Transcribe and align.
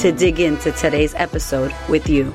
to 0.00 0.10
dig 0.10 0.40
into 0.40 0.72
today's 0.72 1.14
episode 1.16 1.74
with 1.86 2.08
you. 2.08 2.32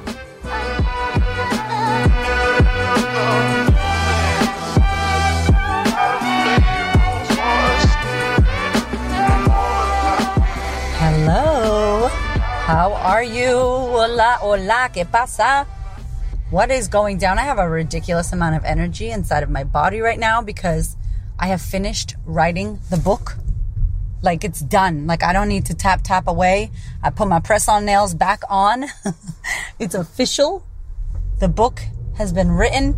Hello, 11.01 12.07
how 12.69 12.93
are 12.93 13.23
you? 13.23 13.49
Hola, 13.49 14.37
hola, 14.41 14.89
¿qué 14.93 15.09
pasa? 15.09 15.65
What 16.51 16.69
is 16.69 16.87
going 16.87 17.17
down? 17.17 17.39
I 17.39 17.45
have 17.49 17.57
a 17.57 17.67
ridiculous 17.67 18.31
amount 18.31 18.57
of 18.57 18.63
energy 18.63 19.09
inside 19.09 19.41
of 19.41 19.49
my 19.49 19.63
body 19.63 20.01
right 20.01 20.19
now 20.19 20.39
because 20.39 20.95
I 21.39 21.47
have 21.47 21.63
finished 21.63 22.15
writing 22.27 22.77
the 22.91 22.97
book. 22.97 23.37
Like 24.21 24.43
it's 24.43 24.61
done. 24.61 25.07
Like 25.07 25.23
I 25.23 25.33
don't 25.33 25.47
need 25.47 25.65
to 25.67 25.73
tap 25.73 26.01
tap 26.03 26.27
away. 26.27 26.71
I 27.03 27.09
put 27.09 27.27
my 27.27 27.39
press 27.39 27.67
on 27.67 27.85
nails 27.85 28.13
back 28.13 28.41
on. 28.49 28.85
it's 29.79 29.95
official. 29.95 30.65
The 31.39 31.47
book 31.47 31.81
has 32.17 32.33
been 32.33 32.51
written. 32.51 32.97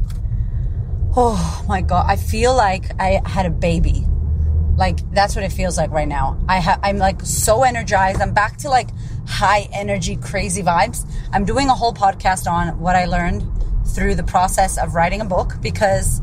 Oh 1.15 1.65
my 1.67 1.81
god, 1.81 2.05
I 2.07 2.15
feel 2.15 2.55
like 2.55 2.91
I 2.99 3.21
had 3.25 3.45
a 3.45 3.49
baby. 3.49 4.05
Like 4.77 4.99
that's 5.11 5.35
what 5.35 5.43
it 5.43 5.51
feels 5.51 5.77
like 5.77 5.91
right 5.91 6.07
now. 6.07 6.39
I 6.47 6.59
ha- 6.59 6.79
I'm 6.83 6.97
like 6.97 7.21
so 7.21 7.63
energized. 7.63 8.21
I'm 8.21 8.33
back 8.33 8.57
to 8.57 8.69
like 8.69 8.89
high 9.27 9.67
energy, 9.73 10.15
crazy 10.15 10.61
vibes. 10.61 11.09
I'm 11.33 11.45
doing 11.45 11.67
a 11.67 11.73
whole 11.73 11.93
podcast 11.93 12.49
on 12.49 12.79
what 12.79 12.95
I 12.95 13.05
learned 13.05 13.43
through 13.87 14.15
the 14.15 14.23
process 14.23 14.77
of 14.77 14.93
writing 14.93 15.21
a 15.21 15.25
book 15.25 15.55
because 15.61 16.21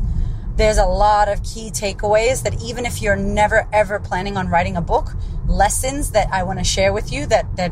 there's 0.55 0.77
a 0.77 0.85
lot 0.85 1.27
of 1.27 1.43
key 1.43 1.69
takeaways 1.69 2.43
that 2.43 2.61
even 2.61 2.85
if 2.85 3.01
you're 3.01 3.15
never 3.15 3.67
ever 3.73 3.99
planning 3.99 4.37
on 4.37 4.47
writing 4.47 4.77
a 4.77 4.81
book, 4.81 5.09
lessons 5.47 6.11
that 6.11 6.29
I 6.31 6.43
want 6.43 6.59
to 6.59 6.65
share 6.65 6.93
with 6.93 7.11
you 7.11 7.25
that 7.27 7.55
that 7.57 7.71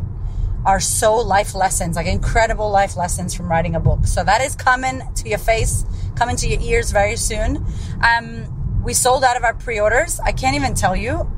are 0.66 0.80
so 0.80 1.16
life 1.16 1.56
lessons, 1.56 1.96
like 1.96 2.08
incredible 2.08 2.70
life 2.70 2.96
lessons 2.96 3.34
from 3.34 3.50
writing 3.50 3.76
a 3.76 3.80
book. 3.80 4.06
So 4.06 4.24
that 4.24 4.42
is 4.42 4.56
coming 4.56 5.02
to 5.16 5.30
your 5.30 5.38
face, 5.38 5.86
coming 6.16 6.36
to 6.38 6.48
your 6.48 6.62
ears 6.62 6.92
very 6.92 7.16
soon. 7.18 7.66
Um, 8.02 8.82
we 8.84 8.94
sold 8.94 9.24
out 9.24 9.38
of 9.38 9.44
our 9.44 9.54
pre-orders. 9.54 10.20
I 10.20 10.32
can't 10.32 10.56
even 10.56 10.74
tell 10.74 10.96
you. 10.96 11.30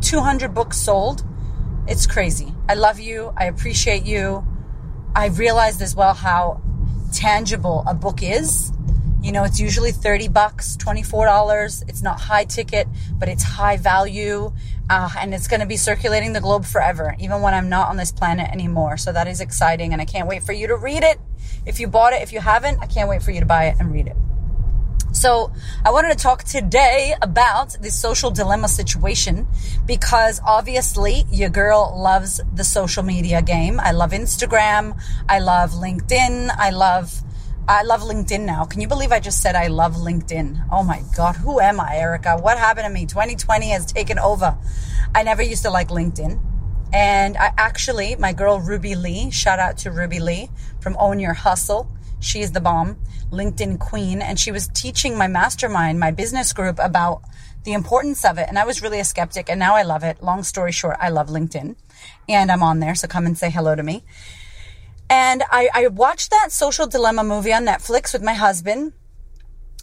200 0.00 0.54
books 0.54 0.78
sold. 0.78 1.24
It's 1.86 2.06
crazy. 2.06 2.54
I 2.68 2.74
love 2.74 3.00
you. 3.00 3.32
I 3.36 3.46
appreciate 3.46 4.04
you. 4.04 4.46
I 5.14 5.26
realized 5.26 5.82
as 5.82 5.94
well 5.94 6.14
how 6.14 6.62
tangible 7.12 7.84
a 7.86 7.94
book 7.94 8.22
is. 8.22 8.72
You 9.22 9.32
know, 9.32 9.44
it's 9.44 9.60
usually 9.60 9.92
30 9.92 10.28
bucks, 10.28 10.76
$24. 10.78 11.88
It's 11.88 12.02
not 12.02 12.20
high 12.20 12.44
ticket, 12.44 12.88
but 13.18 13.28
it's 13.28 13.42
high 13.42 13.76
value. 13.76 14.52
Uh, 14.88 15.10
and 15.18 15.34
it's 15.34 15.46
going 15.46 15.60
to 15.60 15.66
be 15.66 15.76
circulating 15.76 16.32
the 16.32 16.40
globe 16.40 16.64
forever, 16.64 17.14
even 17.18 17.42
when 17.42 17.54
I'm 17.54 17.68
not 17.68 17.88
on 17.88 17.96
this 17.96 18.10
planet 18.10 18.50
anymore. 18.50 18.96
So 18.96 19.12
that 19.12 19.28
is 19.28 19.40
exciting. 19.40 19.92
And 19.92 20.00
I 20.00 20.04
can't 20.04 20.26
wait 20.26 20.42
for 20.42 20.52
you 20.52 20.66
to 20.68 20.76
read 20.76 21.04
it. 21.04 21.20
If 21.66 21.80
you 21.80 21.86
bought 21.86 22.12
it, 22.12 22.22
if 22.22 22.32
you 22.32 22.40
haven't, 22.40 22.78
I 22.80 22.86
can't 22.86 23.08
wait 23.08 23.22
for 23.22 23.30
you 23.30 23.40
to 23.40 23.46
buy 23.46 23.66
it 23.66 23.76
and 23.78 23.92
read 23.92 24.06
it. 24.06 24.16
So 25.12 25.52
I 25.84 25.90
wanted 25.90 26.10
to 26.10 26.18
talk 26.22 26.44
today 26.44 27.14
about 27.20 27.76
the 27.80 27.90
social 27.90 28.30
dilemma 28.30 28.68
situation 28.68 29.46
because 29.84 30.40
obviously 30.46 31.26
your 31.30 31.50
girl 31.50 31.94
loves 31.96 32.40
the 32.54 32.64
social 32.64 33.02
media 33.02 33.42
game. 33.42 33.80
I 33.80 33.90
love 33.90 34.12
Instagram. 34.12 35.00
I 35.28 35.40
love 35.40 35.72
LinkedIn. 35.72 36.50
I 36.56 36.70
love 36.70 37.22
I 37.70 37.84
love 37.84 38.00
LinkedIn 38.00 38.40
now. 38.40 38.64
Can 38.64 38.80
you 38.80 38.88
believe 38.88 39.12
I 39.12 39.20
just 39.20 39.40
said 39.40 39.54
I 39.54 39.68
love 39.68 39.94
LinkedIn? 39.94 40.66
Oh 40.72 40.82
my 40.82 41.04
God, 41.16 41.36
who 41.36 41.60
am 41.60 41.78
I, 41.78 41.98
Erica? 41.98 42.36
What 42.36 42.58
happened 42.58 42.86
to 42.86 42.90
me? 42.90 43.06
2020 43.06 43.68
has 43.68 43.86
taken 43.86 44.18
over. 44.18 44.58
I 45.14 45.22
never 45.22 45.40
used 45.40 45.62
to 45.62 45.70
like 45.70 45.86
LinkedIn. 45.86 46.40
And 46.92 47.36
I 47.36 47.52
actually, 47.56 48.16
my 48.16 48.32
girl 48.32 48.58
Ruby 48.58 48.96
Lee, 48.96 49.30
shout 49.30 49.60
out 49.60 49.78
to 49.78 49.92
Ruby 49.92 50.18
Lee 50.18 50.50
from 50.80 50.96
Own 50.98 51.20
Your 51.20 51.32
Hustle. 51.32 51.88
She's 52.18 52.50
the 52.50 52.60
bomb, 52.60 52.98
LinkedIn 53.30 53.78
queen. 53.78 54.20
And 54.20 54.36
she 54.36 54.50
was 54.50 54.66
teaching 54.74 55.16
my 55.16 55.28
mastermind, 55.28 56.00
my 56.00 56.10
business 56.10 56.52
group 56.52 56.80
about 56.80 57.22
the 57.62 57.72
importance 57.74 58.24
of 58.24 58.36
it. 58.36 58.46
And 58.48 58.58
I 58.58 58.64
was 58.64 58.82
really 58.82 58.98
a 58.98 59.04
skeptic 59.04 59.48
and 59.48 59.60
now 59.60 59.76
I 59.76 59.84
love 59.84 60.02
it. 60.02 60.24
Long 60.24 60.42
story 60.42 60.72
short, 60.72 60.96
I 60.98 61.10
love 61.10 61.28
LinkedIn 61.28 61.76
and 62.28 62.50
I'm 62.50 62.64
on 62.64 62.80
there. 62.80 62.96
So 62.96 63.06
come 63.06 63.26
and 63.26 63.38
say 63.38 63.48
hello 63.48 63.76
to 63.76 63.82
me. 63.84 64.02
And 65.10 65.42
I, 65.50 65.68
I 65.74 65.86
watched 65.88 66.30
that 66.30 66.52
social 66.52 66.86
dilemma 66.86 67.24
movie 67.24 67.52
on 67.52 67.66
Netflix 67.66 68.12
with 68.12 68.22
my 68.22 68.34
husband. 68.34 68.92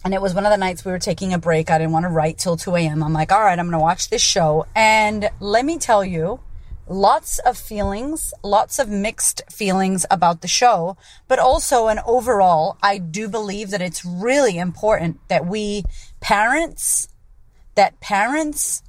And 0.02 0.14
it 0.14 0.22
was 0.22 0.32
one 0.32 0.46
of 0.46 0.50
the 0.50 0.56
nights 0.56 0.86
we 0.86 0.90
were 0.90 0.98
taking 0.98 1.34
a 1.34 1.38
break. 1.38 1.70
I 1.70 1.76
didn't 1.76 1.92
want 1.92 2.04
to 2.04 2.08
write 2.08 2.38
till 2.38 2.56
2 2.56 2.74
a.m. 2.76 3.02
I'm 3.02 3.12
like, 3.12 3.30
all 3.30 3.40
right, 3.40 3.58
I'm 3.58 3.66
going 3.66 3.78
to 3.78 3.78
watch 3.78 4.08
this 4.08 4.22
show. 4.22 4.66
And 4.74 5.28
let 5.38 5.66
me 5.66 5.76
tell 5.76 6.02
you, 6.02 6.40
lots 6.86 7.40
of 7.40 7.58
feelings, 7.58 8.32
lots 8.42 8.78
of 8.78 8.88
mixed 8.88 9.42
feelings 9.52 10.06
about 10.10 10.40
the 10.40 10.48
show, 10.48 10.96
but 11.26 11.38
also 11.38 11.88
an 11.88 12.00
overall, 12.06 12.78
I 12.82 12.96
do 12.96 13.28
believe 13.28 13.70
that 13.70 13.82
it's 13.82 14.06
really 14.06 14.56
important 14.56 15.20
that 15.28 15.44
we 15.44 15.84
parents, 16.20 17.08
that 17.74 18.00
parents, 18.00 18.82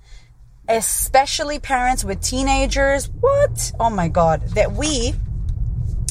especially 0.70 1.60
parents 1.60 2.06
with 2.06 2.22
teenagers, 2.22 3.10
what? 3.10 3.74
Oh 3.78 3.90
my 3.90 4.08
God, 4.08 4.42
that 4.52 4.72
we, 4.72 5.16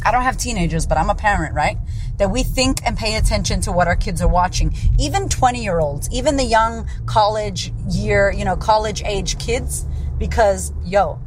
I 0.04 0.10
don't 0.10 0.22
have 0.22 0.36
teenagers, 0.36 0.86
but 0.86 0.98
I'm 0.98 1.10
a 1.10 1.14
parent, 1.14 1.54
right? 1.54 1.76
That 2.19 2.31
we 2.31 2.42
think 2.42 2.78
and 2.84 2.97
pay 2.97 3.16
attention 3.16 3.60
to 3.62 3.72
what 3.72 3.88
our 3.88 3.97
kids 3.97 4.20
are 4.22 4.28
watching. 4.28 4.75
Even 4.98 5.28
20 5.28 5.62
year 5.62 5.78
olds, 5.78 6.09
even 6.10 6.36
the 6.36 6.44
young 6.44 6.88
college 7.06 7.72
year, 7.91 8.31
you 8.31 8.44
know, 8.44 8.56
college 8.56 9.03
age 9.04 9.38
kids, 9.38 9.84
because 10.19 10.72
yo, 10.84 11.20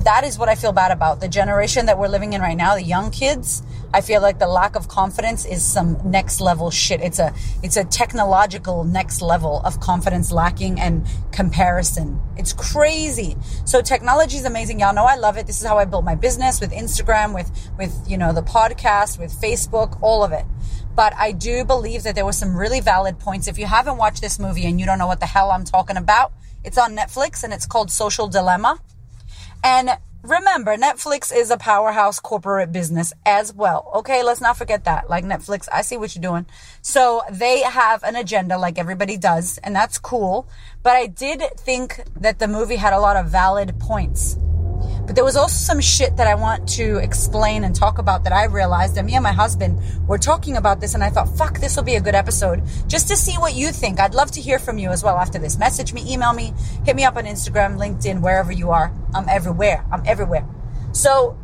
that 0.00 0.24
is 0.24 0.38
what 0.38 0.48
I 0.48 0.54
feel 0.54 0.72
bad 0.72 0.90
about. 0.90 1.20
The 1.20 1.28
generation 1.28 1.86
that 1.86 1.98
we're 1.98 2.08
living 2.08 2.32
in 2.32 2.40
right 2.40 2.56
now, 2.56 2.74
the 2.74 2.82
young 2.82 3.10
kids, 3.10 3.62
I 3.94 4.00
feel 4.00 4.22
like 4.22 4.38
the 4.38 4.46
lack 4.46 4.74
of 4.74 4.88
confidence 4.88 5.44
is 5.44 5.62
some 5.62 5.98
next 6.04 6.40
level 6.40 6.70
shit. 6.70 7.00
It's 7.02 7.18
a 7.18 7.34
it's 7.62 7.76
a 7.76 7.84
technological 7.84 8.84
next 8.84 9.20
level 9.20 9.60
of 9.64 9.80
confidence 9.80 10.32
lacking 10.32 10.80
and 10.80 11.06
comparison. 11.30 12.20
It's 12.38 12.54
crazy. 12.54 13.36
So 13.66 13.82
technology 13.82 14.38
is 14.38 14.46
amazing. 14.46 14.80
Y'all 14.80 14.94
know 14.94 15.04
I 15.04 15.16
love 15.16 15.36
it. 15.36 15.46
This 15.46 15.60
is 15.60 15.66
how 15.66 15.78
I 15.78 15.84
built 15.84 16.04
my 16.04 16.14
business 16.14 16.60
with 16.60 16.72
Instagram, 16.72 17.34
with 17.34 17.50
with 17.76 17.94
you 18.08 18.16
know 18.16 18.32
the 18.32 18.42
podcast, 18.42 19.18
with 19.18 19.32
Facebook, 19.32 19.98
all 20.00 20.24
of 20.24 20.32
it. 20.32 20.46
But 20.94 21.14
I 21.16 21.32
do 21.32 21.64
believe 21.64 22.02
that 22.04 22.14
there 22.14 22.24
were 22.24 22.32
some 22.32 22.56
really 22.56 22.80
valid 22.80 23.18
points. 23.18 23.46
If 23.46 23.58
you 23.58 23.66
haven't 23.66 23.98
watched 23.98 24.22
this 24.22 24.38
movie 24.38 24.64
and 24.64 24.80
you 24.80 24.86
don't 24.86 24.98
know 24.98 25.06
what 25.06 25.20
the 25.20 25.26
hell 25.26 25.50
I'm 25.50 25.64
talking 25.64 25.96
about, 25.96 26.32
it's 26.64 26.78
on 26.78 26.96
Netflix 26.96 27.44
and 27.44 27.52
it's 27.52 27.66
called 27.66 27.90
Social 27.90 28.28
Dilemma. 28.28 28.78
And 29.64 29.90
remember, 30.22 30.76
Netflix 30.76 31.34
is 31.34 31.50
a 31.50 31.56
powerhouse 31.56 32.20
corporate 32.20 32.72
business 32.72 33.12
as 33.26 33.52
well. 33.54 33.90
Okay, 33.96 34.22
let's 34.22 34.40
not 34.40 34.56
forget 34.56 34.84
that. 34.84 35.08
Like 35.10 35.24
Netflix, 35.24 35.68
I 35.72 35.82
see 35.82 35.96
what 35.96 36.14
you're 36.14 36.22
doing. 36.22 36.46
So 36.80 37.22
they 37.30 37.62
have 37.62 38.02
an 38.02 38.16
agenda 38.16 38.58
like 38.58 38.78
everybody 38.78 39.16
does, 39.16 39.58
and 39.58 39.74
that's 39.74 39.98
cool. 39.98 40.48
But 40.82 40.96
I 40.96 41.06
did 41.06 41.42
think 41.58 42.02
that 42.18 42.38
the 42.38 42.48
movie 42.48 42.76
had 42.76 42.92
a 42.92 43.00
lot 43.00 43.16
of 43.16 43.26
valid 43.26 43.78
points. 43.78 44.36
But 45.06 45.14
there 45.14 45.24
was 45.24 45.36
also 45.36 45.54
some 45.54 45.80
shit 45.80 46.16
that 46.16 46.26
I 46.26 46.34
want 46.34 46.68
to 46.70 46.98
explain 46.98 47.64
and 47.64 47.74
talk 47.74 47.98
about 47.98 48.24
that 48.24 48.32
I 48.32 48.44
realized. 48.44 48.96
And 48.96 49.06
me 49.06 49.14
and 49.14 49.22
my 49.22 49.32
husband 49.32 49.80
were 50.06 50.18
talking 50.18 50.56
about 50.56 50.80
this, 50.80 50.94
and 50.94 51.02
I 51.02 51.10
thought, 51.10 51.28
fuck, 51.36 51.58
this 51.58 51.76
will 51.76 51.82
be 51.82 51.96
a 51.96 52.00
good 52.00 52.14
episode 52.14 52.62
just 52.86 53.08
to 53.08 53.16
see 53.16 53.36
what 53.36 53.54
you 53.54 53.72
think. 53.72 54.00
I'd 54.00 54.14
love 54.14 54.30
to 54.32 54.40
hear 54.40 54.58
from 54.58 54.78
you 54.78 54.90
as 54.90 55.02
well 55.02 55.16
after 55.16 55.38
this. 55.38 55.58
Message 55.58 55.92
me, 55.92 56.04
email 56.10 56.32
me, 56.32 56.54
hit 56.84 56.96
me 56.96 57.04
up 57.04 57.16
on 57.16 57.24
Instagram, 57.24 57.76
LinkedIn, 57.76 58.20
wherever 58.20 58.52
you 58.52 58.70
are. 58.70 58.92
I'm 59.14 59.28
everywhere. 59.28 59.84
I'm 59.90 60.02
everywhere. 60.06 60.46
So 60.92 61.38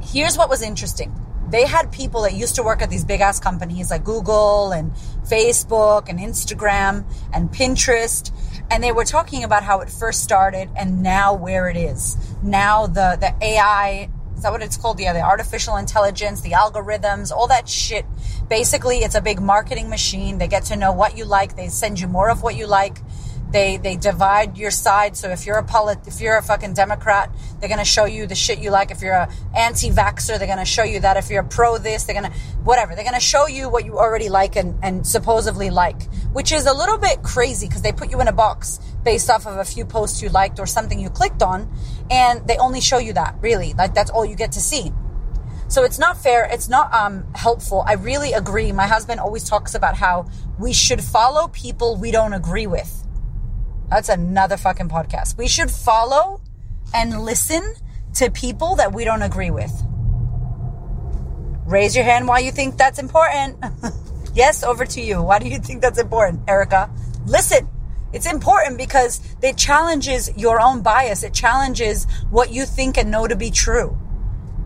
here's 0.00 0.36
what 0.36 0.48
was 0.48 0.62
interesting. 0.62 1.14
They 1.50 1.64
had 1.64 1.90
people 1.92 2.22
that 2.22 2.34
used 2.34 2.56
to 2.56 2.62
work 2.62 2.82
at 2.82 2.90
these 2.90 3.04
big 3.04 3.22
ass 3.22 3.40
companies 3.40 3.90
like 3.90 4.04
Google 4.04 4.72
and 4.72 4.92
Facebook 5.26 6.08
and 6.08 6.18
Instagram 6.18 7.04
and 7.32 7.50
Pinterest 7.50 8.30
and 8.70 8.82
they 8.82 8.92
were 8.92 9.04
talking 9.04 9.44
about 9.44 9.62
how 9.62 9.80
it 9.80 9.90
first 9.90 10.22
started 10.22 10.68
and 10.76 11.02
now 11.02 11.34
where 11.34 11.68
it 11.68 11.76
is. 11.76 12.16
Now 12.42 12.86
the 12.86 13.16
the 13.20 13.34
AI 13.42 14.10
is 14.38 14.44
that 14.44 14.52
what 14.52 14.62
it's 14.62 14.76
called? 14.76 15.00
Yeah, 15.00 15.14
the 15.14 15.20
artificial 15.20 15.76
intelligence, 15.76 16.42
the 16.42 16.52
algorithms, 16.52 17.32
all 17.32 17.48
that 17.48 17.68
shit. 17.68 18.06
Basically, 18.48 18.98
it's 18.98 19.16
a 19.16 19.20
big 19.20 19.40
marketing 19.40 19.90
machine. 19.90 20.38
They 20.38 20.46
get 20.46 20.64
to 20.66 20.76
know 20.76 20.92
what 20.92 21.18
you 21.18 21.24
like. 21.24 21.56
They 21.56 21.66
send 21.68 21.98
you 21.98 22.06
more 22.06 22.30
of 22.30 22.40
what 22.40 22.54
you 22.54 22.68
like. 22.68 22.98
They 23.50 23.78
they 23.78 23.96
divide 23.96 24.56
your 24.56 24.70
side. 24.70 25.16
So 25.16 25.30
if 25.30 25.44
you're 25.44 25.56
a 25.56 25.64
polit- 25.64 26.06
if 26.06 26.20
you're 26.20 26.36
a 26.36 26.42
fucking 26.42 26.74
Democrat, 26.74 27.30
they're 27.58 27.68
gonna 27.68 27.84
show 27.84 28.04
you 28.04 28.26
the 28.28 28.34
shit 28.34 28.58
you 28.58 28.70
like. 28.70 28.90
If 28.92 29.00
you're 29.00 29.14
a 29.14 29.28
anti-vaxxer, 29.56 30.38
they're 30.38 30.46
gonna 30.46 30.64
show 30.64 30.84
you 30.84 31.00
that. 31.00 31.16
If 31.16 31.30
you're 31.30 31.42
pro 31.42 31.78
this, 31.78 32.04
they're 32.04 32.14
gonna 32.14 32.32
whatever. 32.62 32.94
They're 32.94 33.04
gonna 33.04 33.18
show 33.20 33.48
you 33.48 33.68
what 33.68 33.84
you 33.86 33.98
already 33.98 34.28
like 34.28 34.54
and, 34.54 34.78
and 34.82 35.06
supposedly 35.06 35.70
like, 35.70 36.07
which 36.32 36.52
is 36.52 36.66
a 36.66 36.72
little 36.72 36.98
bit 36.98 37.22
crazy 37.22 37.66
because 37.66 37.82
they 37.82 37.92
put 37.92 38.10
you 38.10 38.20
in 38.20 38.28
a 38.28 38.32
box 38.32 38.80
based 39.04 39.30
off 39.30 39.46
of 39.46 39.56
a 39.56 39.64
few 39.64 39.84
posts 39.84 40.22
you 40.22 40.28
liked 40.28 40.58
or 40.58 40.66
something 40.66 40.98
you 40.98 41.10
clicked 41.10 41.42
on, 41.42 41.70
and 42.10 42.46
they 42.46 42.56
only 42.58 42.80
show 42.80 42.98
you 42.98 43.12
that. 43.14 43.36
Really, 43.40 43.72
like 43.74 43.94
that's 43.94 44.10
all 44.10 44.24
you 44.24 44.36
get 44.36 44.52
to 44.52 44.60
see. 44.60 44.92
So 45.68 45.84
it's 45.84 45.98
not 45.98 46.16
fair. 46.16 46.48
It's 46.50 46.68
not 46.68 46.92
um, 46.94 47.26
helpful. 47.34 47.84
I 47.86 47.92
really 47.94 48.32
agree. 48.32 48.72
My 48.72 48.86
husband 48.86 49.20
always 49.20 49.44
talks 49.44 49.74
about 49.74 49.94
how 49.94 50.28
we 50.58 50.72
should 50.72 51.04
follow 51.04 51.48
people 51.48 51.96
we 51.96 52.10
don't 52.10 52.32
agree 52.32 52.66
with. 52.66 53.04
That's 53.90 54.08
another 54.08 54.56
fucking 54.56 54.88
podcast. 54.88 55.36
We 55.36 55.46
should 55.46 55.70
follow 55.70 56.40
and 56.94 57.22
listen 57.22 57.74
to 58.14 58.30
people 58.30 58.76
that 58.76 58.94
we 58.94 59.04
don't 59.04 59.22
agree 59.22 59.50
with. 59.50 59.72
Raise 61.66 61.94
your 61.94 62.04
hand 62.04 62.26
why 62.26 62.38
you 62.38 62.50
think 62.50 62.78
that's 62.78 62.98
important. 62.98 63.62
yes, 64.38 64.62
over 64.62 64.86
to 64.86 65.00
you. 65.00 65.20
Why 65.20 65.38
do 65.40 65.48
you 65.48 65.58
think 65.58 65.82
that's 65.82 65.98
important, 65.98 66.48
Erica? 66.48 66.88
Listen. 67.26 67.68
It's 68.10 68.24
important 68.24 68.78
because 68.78 69.20
it 69.42 69.58
challenges 69.58 70.30
your 70.34 70.62
own 70.62 70.80
bias. 70.80 71.22
It 71.22 71.34
challenges 71.34 72.06
what 72.30 72.50
you 72.50 72.64
think 72.64 72.96
and 72.96 73.10
know 73.10 73.26
to 73.28 73.36
be 73.36 73.50
true 73.50 73.98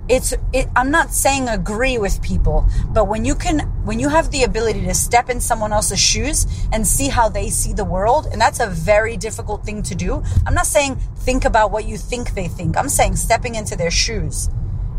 it's 0.09 0.35
it, 0.53 0.67
i'm 0.75 0.91
not 0.91 1.13
saying 1.13 1.49
agree 1.49 1.97
with 1.97 2.21
people 2.23 2.67
but 2.91 3.07
when 3.07 3.25
you 3.25 3.37
can 3.37 3.61
when 3.85 4.01
you 4.01 4.09
have 4.09 4.31
the 4.33 4.43
ability 4.43 4.81
to 4.81 4.93
step 4.93 5.31
in 5.31 5.41
someone 5.41 5.73
else's 5.73 6.01
shoes 6.01 6.45
and 6.73 6.85
see 6.87 7.09
how 7.09 7.29
they 7.29 7.49
see 7.49 7.73
the 7.73 7.85
world 7.85 8.27
and 8.33 8.41
that's 8.41 8.59
a 8.59 8.67
very 8.67 9.17
difficult 9.17 9.65
thing 9.65 9.81
to 9.81 9.95
do 9.95 10.21
i'm 10.45 10.55
not 10.55 10.67
saying 10.67 10.97
think 11.19 11.45
about 11.45 11.71
what 11.71 11.85
you 11.85 11.97
think 11.97 12.35
they 12.35 12.49
think 12.49 12.77
i'm 12.77 12.89
saying 12.89 13.15
stepping 13.15 13.55
into 13.55 13.77
their 13.77 13.93
shoes 13.93 14.51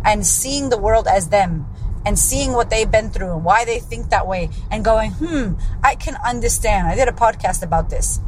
and 0.05 0.25
seeing 0.25 0.69
the 0.69 0.77
world 0.77 1.05
as 1.05 1.27
them 1.27 1.65
and 2.05 2.17
seeing 2.19 2.53
what 2.53 2.69
they've 2.69 2.91
been 2.91 3.09
through 3.09 3.31
and 3.31 3.43
why 3.43 3.65
they 3.65 3.79
think 3.79 4.09
that 4.09 4.27
way 4.27 4.49
and 4.71 4.83
going 4.83 5.11
hmm 5.11 5.53
i 5.83 5.95
can 5.95 6.15
understand. 6.25 6.87
I 6.87 6.95
did 6.95 7.07
a 7.07 7.11
podcast 7.11 7.63
about 7.63 7.89
this. 7.89 8.19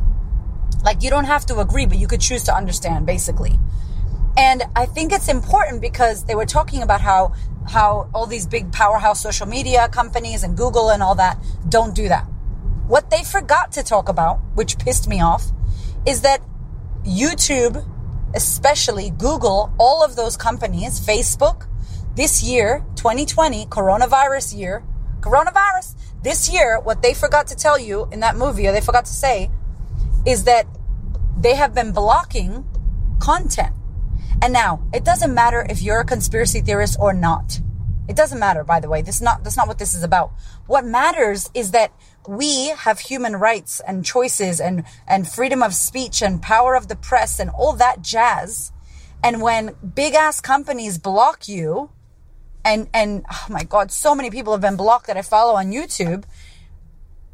Like 0.84 1.02
you 1.04 1.10
don't 1.10 1.26
have 1.26 1.46
to 1.48 1.60
agree 1.60 1.86
but 1.86 1.98
you 1.98 2.08
could 2.08 2.22
choose 2.22 2.44
to 2.46 2.54
understand 2.54 3.06
basically. 3.06 3.60
And 4.38 4.64
I 4.76 4.86
think 4.86 5.14
it's 5.14 5.30
important 5.30 5.82
because 5.82 6.26
they 6.26 6.36
were 6.36 6.46
talking 6.46 6.82
about 6.82 7.02
how 7.02 7.34
how 7.68 8.10
all 8.14 8.28
these 8.28 8.46
big 8.46 8.72
powerhouse 8.72 9.22
social 9.22 9.48
media 9.48 9.88
companies 9.90 10.44
and 10.44 10.56
Google 10.56 10.90
and 10.90 11.02
all 11.02 11.16
that 11.16 11.38
don't 11.68 11.96
do 11.96 12.08
that. 12.10 12.26
What 12.88 13.10
they 13.10 13.24
forgot 13.24 13.72
to 13.74 13.84
talk 13.84 14.10
about, 14.10 14.40
which 14.54 14.78
pissed 14.78 15.08
me 15.08 15.20
off, 15.22 15.52
is 16.06 16.22
that 16.22 16.42
YouTube, 17.04 17.84
especially 18.36 19.10
Google, 19.10 19.74
all 19.80 20.04
of 20.04 20.16
those 20.16 20.38
companies, 20.38 21.00
Facebook, 21.00 21.66
this 22.16 22.44
year, 22.44 22.86
2020, 22.96 23.66
coronavirus 23.68 24.58
year, 24.58 24.84
coronavirus, 25.20 25.96
this 26.24 26.52
year, 26.52 26.80
what 26.80 27.02
they 27.02 27.14
forgot 27.14 27.48
to 27.48 27.56
tell 27.56 27.78
you 27.78 28.08
in 28.12 28.22
that 28.22 28.36
movie, 28.36 28.68
or 28.68 28.72
they 28.72 28.82
forgot 28.82 29.06
to 29.06 29.14
say, 29.14 29.50
is 30.26 30.46
that 30.46 30.66
they 31.40 31.56
have 31.56 31.76
been 31.76 31.92
blocking 31.92 32.66
content 33.20 33.76
and 34.42 34.54
now, 34.54 34.86
it 34.94 35.04
doesn't 35.04 35.34
matter 35.34 35.66
if 35.70 35.82
you're 35.82 36.02
a 36.02 36.06
conspiracy 36.06 36.62
theorist 36.62 36.98
or 37.00 37.14
not. 37.14 37.60
It 38.08 38.16
doesn't 38.16 38.38
matter, 38.38 38.64
by 38.64 38.80
the 38.80 38.90
way. 38.90 39.02
This 39.02 39.16
is 39.16 39.22
not, 39.22 39.44
that's 39.44 39.58
not 39.58 39.68
what 39.68 39.80
this 39.80 39.96
is 39.96 40.04
about. 40.04 40.34
What 40.68 40.86
matters 40.86 41.50
is 41.54 41.72
that 41.72 41.92
we 42.28 42.68
have 42.70 43.00
human 43.00 43.38
rights 43.38 43.82
and 43.88 44.06
choices 44.06 44.60
and, 44.60 44.84
and 45.08 45.28
freedom 45.28 45.64
of 45.64 45.74
speech 45.74 46.22
and 46.22 46.42
power 46.42 46.76
of 46.76 46.88
the 46.88 46.96
press 46.96 47.40
and 47.40 47.50
all 47.50 47.74
that 47.74 48.02
jazz. 48.02 48.72
And 49.24 49.42
when 49.42 49.76
big 49.96 50.14
ass 50.14 50.42
companies 50.42 51.00
block 51.00 51.48
you, 51.48 51.90
and, 52.66 52.90
and 52.94 53.26
oh 53.32 53.46
my 53.50 53.64
God, 53.64 53.92
so 53.92 54.14
many 54.14 54.30
people 54.30 54.52
have 54.52 54.62
been 54.62 54.76
blocked 54.76 55.08
that 55.08 55.16
I 55.16 55.22
follow 55.22 55.54
on 55.56 55.72
YouTube 55.72 56.26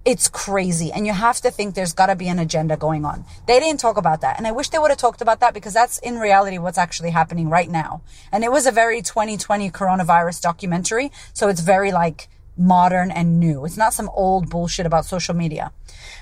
it's 0.04 0.28
crazy. 0.28 0.92
And 0.92 1.06
you 1.06 1.14
have 1.14 1.42
to 1.42 1.52
think 1.52 1.76
there's 1.76 1.94
got 1.94 2.08
to 2.08 2.16
be 2.16 2.28
an 2.28 2.40
agenda 2.40 2.76
going 2.76 3.06
on. 3.06 3.26
They 3.46 3.60
didn't 3.60 3.80
talk 3.80 3.98
about 3.98 4.22
that. 4.22 4.38
And 4.38 4.48
I 4.48 4.52
wish 4.52 4.70
they 4.70 4.80
would 4.80 4.90
have 4.90 4.98
talked 4.98 5.22
about 5.22 5.40
that 5.42 5.54
because 5.54 5.74
that's 5.74 6.00
in 6.00 6.18
reality 6.18 6.58
what's 6.58 6.78
actually 6.78 7.12
happening 7.12 7.50
right 7.50 7.70
now. 7.70 8.02
And 8.32 8.44
it 8.44 8.52
was 8.52 8.66
a 8.66 8.72
very 8.72 9.02
2020 9.02 9.70
coronavirus 9.70 10.42
documentary. 10.42 11.12
So 11.34 11.50
it's 11.50 11.62
very 11.62 11.92
like 11.92 12.30
modern 12.58 13.12
and 13.12 13.40
new. 13.40 13.64
It's 13.66 13.78
not 13.78 13.94
some 13.94 14.10
old 14.14 14.50
bullshit 14.50 14.86
about 14.86 15.06
social 15.06 15.36
media. 15.36 15.72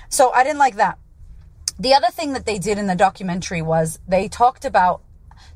So 0.08 0.30
I 0.32 0.44
didn't 0.44 0.58
like 0.58 0.76
that. 0.76 0.98
The 1.78 1.94
other 1.94 2.08
thing 2.08 2.34
that 2.34 2.44
they 2.44 2.58
did 2.58 2.76
in 2.76 2.86
the 2.86 2.94
documentary 2.94 3.62
was 3.62 3.98
they 4.06 4.28
talked 4.28 4.66
about 4.66 5.00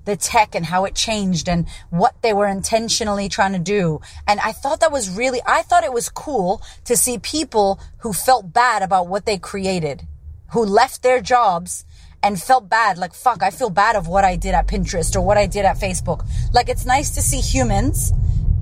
the 0.05 0.17
tech 0.17 0.55
and 0.55 0.67
how 0.67 0.85
it 0.85 0.95
changed 0.95 1.49
and 1.49 1.67
what 1.91 2.21
they 2.23 2.33
were 2.33 2.47
intentionally 2.47 3.29
trying 3.29 3.53
to 3.53 3.59
do. 3.59 4.01
And 4.27 4.41
I 4.41 4.53
thought 4.53 4.81
that 4.81 4.93
was 4.93 5.11
really, 5.11 5.41
I 5.47 5.63
thought 5.63 5.85
it 5.85 5.93
was 5.93 6.09
cool 6.09 6.63
to 6.85 6.97
see 6.97 7.19
people 7.19 7.81
who 7.99 8.13
felt 8.13 8.53
bad 8.53 8.83
about 8.83 9.09
what 9.09 9.27
they 9.27 9.39
created, 9.39 10.07
who 10.53 10.65
left 10.65 11.03
their 11.03 11.21
jobs 11.21 11.85
and 12.23 12.41
felt 12.41 12.69
bad. 12.69 12.99
Like, 12.99 13.15
fuck, 13.15 13.43
I 13.43 13.51
feel 13.51 13.71
bad 13.71 13.97
of 13.97 14.09
what 14.09 14.25
I 14.25 14.37
did 14.37 14.55
at 14.55 14.67
Pinterest 14.67 15.15
or 15.17 15.21
what 15.21 15.37
I 15.37 15.47
did 15.47 15.65
at 15.65 15.77
Facebook. 15.77 16.27
Like, 16.53 16.69
it's 16.69 16.87
nice 16.87 17.11
to 17.17 17.23
see 17.23 17.41
humans, 17.41 18.13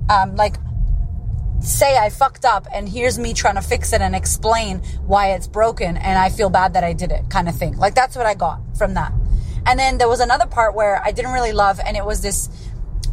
um, 0.09 0.35
like, 0.35 0.55
say 1.63 1.97
I 1.97 2.09
fucked 2.09 2.43
up 2.43 2.67
and 2.73 2.87
here's 2.89 3.17
me 3.17 3.33
trying 3.33 3.55
to 3.55 3.61
fix 3.61 3.93
it 3.93 4.01
and 4.01 4.13
explain 4.15 4.79
why 5.05 5.31
it's 5.31 5.47
broken 5.47 5.95
and 5.95 6.19
I 6.19 6.29
feel 6.29 6.49
bad 6.49 6.73
that 6.73 6.83
I 6.83 6.91
did 6.91 7.11
it 7.11 7.29
kind 7.29 7.47
of 7.47 7.55
thing. 7.55 7.77
Like 7.77 7.95
that's 7.95 8.17
what 8.17 8.25
I 8.25 8.33
got 8.33 8.59
from 8.77 8.95
that. 8.95 9.13
And 9.65 9.79
then 9.79 9.97
there 9.97 10.09
was 10.09 10.19
another 10.19 10.45
part 10.45 10.75
where 10.75 11.01
I 11.03 11.11
didn't 11.11 11.31
really 11.31 11.53
love, 11.53 11.79
and 11.79 11.95
it 11.95 12.05
was 12.05 12.21
this 12.21 12.49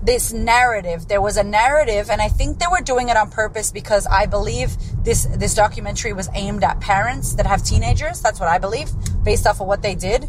this 0.02 0.32
narrative. 0.32 1.08
There 1.08 1.20
was 1.20 1.36
a 1.36 1.44
narrative, 1.44 2.10
and 2.10 2.22
I 2.22 2.28
think 2.28 2.58
they 2.58 2.66
were 2.70 2.80
doing 2.80 3.08
it 3.10 3.16
on 3.16 3.30
purpose 3.30 3.70
because 3.70 4.06
I 4.06 4.26
believe 4.26 4.76
this 5.04 5.26
this 5.36 5.54
documentary 5.54 6.12
was 6.12 6.28
aimed 6.34 6.64
at 6.64 6.80
parents 6.80 7.34
that 7.34 7.46
have 7.46 7.62
teenagers. 7.62 8.20
That's 8.20 8.40
what 8.40 8.48
I 8.48 8.58
believe, 8.58 8.90
based 9.22 9.46
off 9.46 9.60
of 9.60 9.66
what 9.66 9.82
they 9.82 9.94
did. 9.94 10.28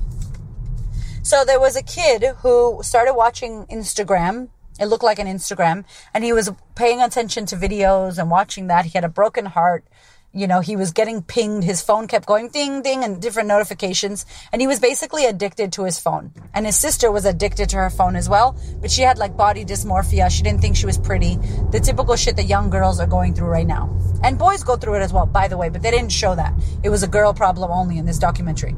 So 1.23 1.45
there 1.45 1.59
was 1.59 1.75
a 1.75 1.83
kid 1.83 2.23
who 2.39 2.81
started 2.83 3.13
watching 3.13 3.65
Instagram. 3.67 4.49
It 4.79 4.85
looked 4.85 5.03
like 5.03 5.19
an 5.19 5.27
Instagram, 5.27 5.85
and 6.13 6.23
he 6.23 6.33
was 6.33 6.51
paying 6.75 7.01
attention 7.01 7.45
to 7.47 7.55
videos 7.55 8.17
and 8.17 8.29
watching 8.31 8.67
that. 8.67 8.85
He 8.85 8.91
had 8.91 9.03
a 9.03 9.09
broken 9.09 9.45
heart 9.45 9.85
you 10.33 10.47
know, 10.47 10.61
he 10.61 10.75
was 10.77 10.91
getting 10.91 11.21
pinged. 11.21 11.63
His 11.63 11.81
phone 11.81 12.07
kept 12.07 12.25
going 12.25 12.49
ding, 12.49 12.81
ding, 12.81 13.03
and 13.03 13.21
different 13.21 13.49
notifications. 13.49 14.25
And 14.51 14.61
he 14.61 14.67
was 14.67 14.79
basically 14.79 15.25
addicted 15.25 15.73
to 15.73 15.83
his 15.83 15.99
phone. 15.99 16.31
And 16.53 16.65
his 16.65 16.79
sister 16.79 17.11
was 17.11 17.25
addicted 17.25 17.69
to 17.69 17.77
her 17.77 17.89
phone 17.89 18.15
as 18.15 18.29
well. 18.29 18.57
But 18.79 18.91
she 18.91 19.01
had 19.01 19.17
like 19.17 19.35
body 19.35 19.65
dysmorphia. 19.65 20.31
She 20.31 20.43
didn't 20.43 20.61
think 20.61 20.77
she 20.77 20.85
was 20.85 20.97
pretty. 20.97 21.35
The 21.71 21.81
typical 21.83 22.15
shit 22.15 22.37
that 22.37 22.45
young 22.45 22.69
girls 22.69 22.99
are 22.99 23.07
going 23.07 23.33
through 23.33 23.49
right 23.49 23.67
now. 23.67 23.93
And 24.23 24.39
boys 24.39 24.63
go 24.63 24.77
through 24.77 24.95
it 24.95 25.01
as 25.01 25.11
well, 25.11 25.25
by 25.25 25.47
the 25.47 25.57
way, 25.57 25.69
but 25.69 25.81
they 25.81 25.91
didn't 25.91 26.11
show 26.11 26.33
that. 26.35 26.53
It 26.83 26.89
was 26.89 27.03
a 27.03 27.07
girl 27.07 27.33
problem 27.33 27.69
only 27.71 27.97
in 27.97 28.05
this 28.05 28.17
documentary 28.17 28.75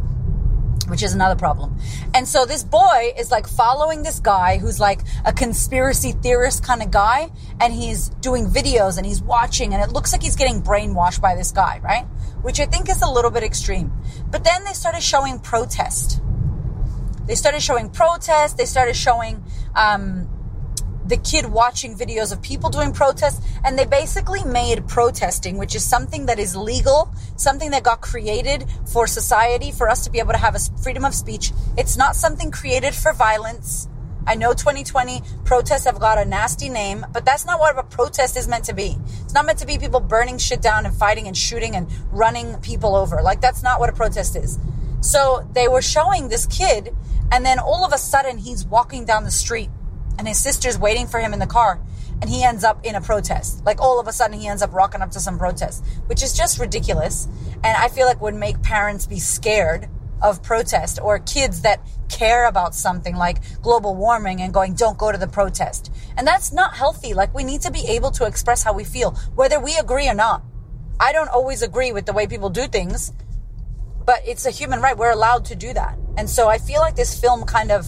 which 0.87 1.01
is 1.03 1.13
another 1.13 1.35
problem. 1.35 1.77
And 2.13 2.27
so 2.27 2.45
this 2.45 2.63
boy 2.63 3.13
is 3.17 3.31
like 3.31 3.47
following 3.47 4.03
this 4.03 4.19
guy 4.19 4.57
who's 4.57 4.79
like 4.79 5.01
a 5.25 5.33
conspiracy 5.33 6.11
theorist 6.11 6.63
kind 6.63 6.81
of 6.81 6.91
guy, 6.91 7.31
and 7.59 7.73
he's 7.73 8.09
doing 8.21 8.47
videos 8.47 8.97
and 8.97 9.05
he's 9.05 9.21
watching, 9.21 9.73
and 9.73 9.83
it 9.83 9.93
looks 9.93 10.11
like 10.11 10.21
he's 10.21 10.35
getting 10.35 10.61
brainwashed 10.61 11.21
by 11.21 11.35
this 11.35 11.51
guy, 11.51 11.79
right? 11.83 12.05
Which 12.41 12.59
I 12.59 12.65
think 12.65 12.89
is 12.89 13.01
a 13.01 13.09
little 13.09 13.31
bit 13.31 13.43
extreme. 13.43 13.91
But 14.29 14.43
then 14.43 14.63
they 14.63 14.73
started 14.73 15.01
showing 15.01 15.39
protest. 15.39 16.21
They 17.25 17.35
started 17.35 17.61
showing 17.61 17.89
protest. 17.89 18.57
They 18.57 18.65
started 18.65 18.95
showing 18.95 19.43
um, 19.75 20.27
the 21.05 21.17
kid 21.17 21.45
watching 21.45 21.97
videos 21.97 22.31
of 22.31 22.41
people 22.41 22.69
doing 22.69 22.91
protests 22.93 23.45
and 23.63 23.77
they 23.77 23.85
basically 23.85 24.43
made 24.43 24.87
protesting 24.87 25.57
which 25.57 25.75
is 25.75 25.83
something 25.83 26.27
that 26.27 26.39
is 26.39 26.55
legal 26.55 27.13
something 27.35 27.71
that 27.71 27.83
got 27.83 28.01
created 28.01 28.65
for 28.91 29.05
society 29.05 29.71
for 29.71 29.89
us 29.89 30.03
to 30.03 30.09
be 30.09 30.19
able 30.19 30.31
to 30.31 30.37
have 30.37 30.55
a 30.55 30.59
freedom 30.81 31.03
of 31.03 31.13
speech 31.13 31.51
it's 31.77 31.97
not 31.97 32.15
something 32.15 32.51
created 32.51 32.95
for 32.95 33.11
violence 33.13 33.87
I 34.25 34.35
know 34.35 34.53
2020 34.53 35.21
protests 35.43 35.85
have 35.85 35.99
got 35.99 36.17
a 36.17 36.25
nasty 36.25 36.69
name, 36.69 37.05
but 37.11 37.25
that's 37.25 37.45
not 37.45 37.59
what 37.59 37.77
a 37.77 37.83
protest 37.83 38.37
is 38.37 38.47
meant 38.47 38.65
to 38.65 38.73
be. 38.73 38.97
It's 39.23 39.33
not 39.33 39.45
meant 39.45 39.59
to 39.59 39.67
be 39.67 39.77
people 39.77 39.99
burning 39.99 40.37
shit 40.37 40.61
down 40.61 40.85
and 40.85 40.95
fighting 40.95 41.27
and 41.27 41.37
shooting 41.37 41.75
and 41.75 41.87
running 42.11 42.55
people 42.61 42.95
over. 42.95 43.21
Like, 43.21 43.41
that's 43.41 43.63
not 43.63 43.79
what 43.79 43.89
a 43.89 43.93
protest 43.93 44.35
is. 44.35 44.59
So 45.01 45.47
they 45.53 45.67
were 45.67 45.81
showing 45.81 46.29
this 46.29 46.45
kid, 46.45 46.95
and 47.31 47.45
then 47.45 47.59
all 47.59 47.83
of 47.85 47.91
a 47.91 47.97
sudden 47.97 48.37
he's 48.37 48.65
walking 48.65 49.05
down 49.05 49.25
the 49.25 49.31
street 49.31 49.69
and 50.17 50.27
his 50.27 50.41
sister's 50.41 50.77
waiting 50.77 51.07
for 51.07 51.19
him 51.19 51.33
in 51.33 51.39
the 51.39 51.47
car 51.47 51.81
and 52.21 52.29
he 52.29 52.43
ends 52.43 52.63
up 52.63 52.85
in 52.85 52.95
a 52.95 53.01
protest. 53.01 53.65
Like 53.65 53.81
all 53.81 53.99
of 53.99 54.07
a 54.07 54.13
sudden 54.13 54.39
he 54.39 54.47
ends 54.47 54.61
up 54.61 54.73
rocking 54.73 55.01
up 55.01 55.11
to 55.11 55.19
some 55.19 55.37
protest, 55.37 55.83
which 56.05 56.23
is 56.23 56.33
just 56.33 56.59
ridiculous. 56.59 57.27
And 57.63 57.75
I 57.75 57.89
feel 57.89 58.05
like 58.05 58.21
would 58.21 58.35
make 58.35 58.61
parents 58.61 59.07
be 59.07 59.19
scared 59.19 59.89
of 60.23 60.41
protest 60.41 60.99
or 61.01 61.19
kids 61.19 61.61
that 61.61 61.85
care 62.09 62.47
about 62.47 62.73
something 62.73 63.15
like 63.15 63.61
global 63.61 63.95
warming 63.95 64.41
and 64.41 64.53
going, 64.53 64.73
don't 64.73 64.97
go 64.97 65.11
to 65.11 65.17
the 65.17 65.27
protest. 65.27 65.93
And 66.17 66.25
that's 66.25 66.53
not 66.53 66.75
healthy. 66.75 67.13
Like 67.13 67.33
we 67.35 67.43
need 67.43 67.61
to 67.61 67.71
be 67.71 67.85
able 67.89 68.11
to 68.11 68.25
express 68.25 68.63
how 68.63 68.73
we 68.73 68.85
feel, 68.85 69.11
whether 69.35 69.59
we 69.59 69.75
agree 69.77 70.07
or 70.07 70.13
not. 70.13 70.43
I 70.99 71.11
don't 71.11 71.29
always 71.29 71.61
agree 71.61 71.91
with 71.91 72.05
the 72.05 72.13
way 72.13 72.25
people 72.27 72.49
do 72.49 72.67
things, 72.67 73.11
but 74.05 74.21
it's 74.25 74.45
a 74.45 74.51
human 74.51 74.79
right. 74.81 74.97
We're 74.97 75.11
allowed 75.11 75.45
to 75.45 75.55
do 75.55 75.73
that. 75.73 75.97
And 76.17 76.29
so 76.29 76.47
I 76.47 76.57
feel 76.57 76.79
like 76.79 76.95
this 76.95 77.19
film 77.19 77.43
kind 77.43 77.71
of, 77.71 77.85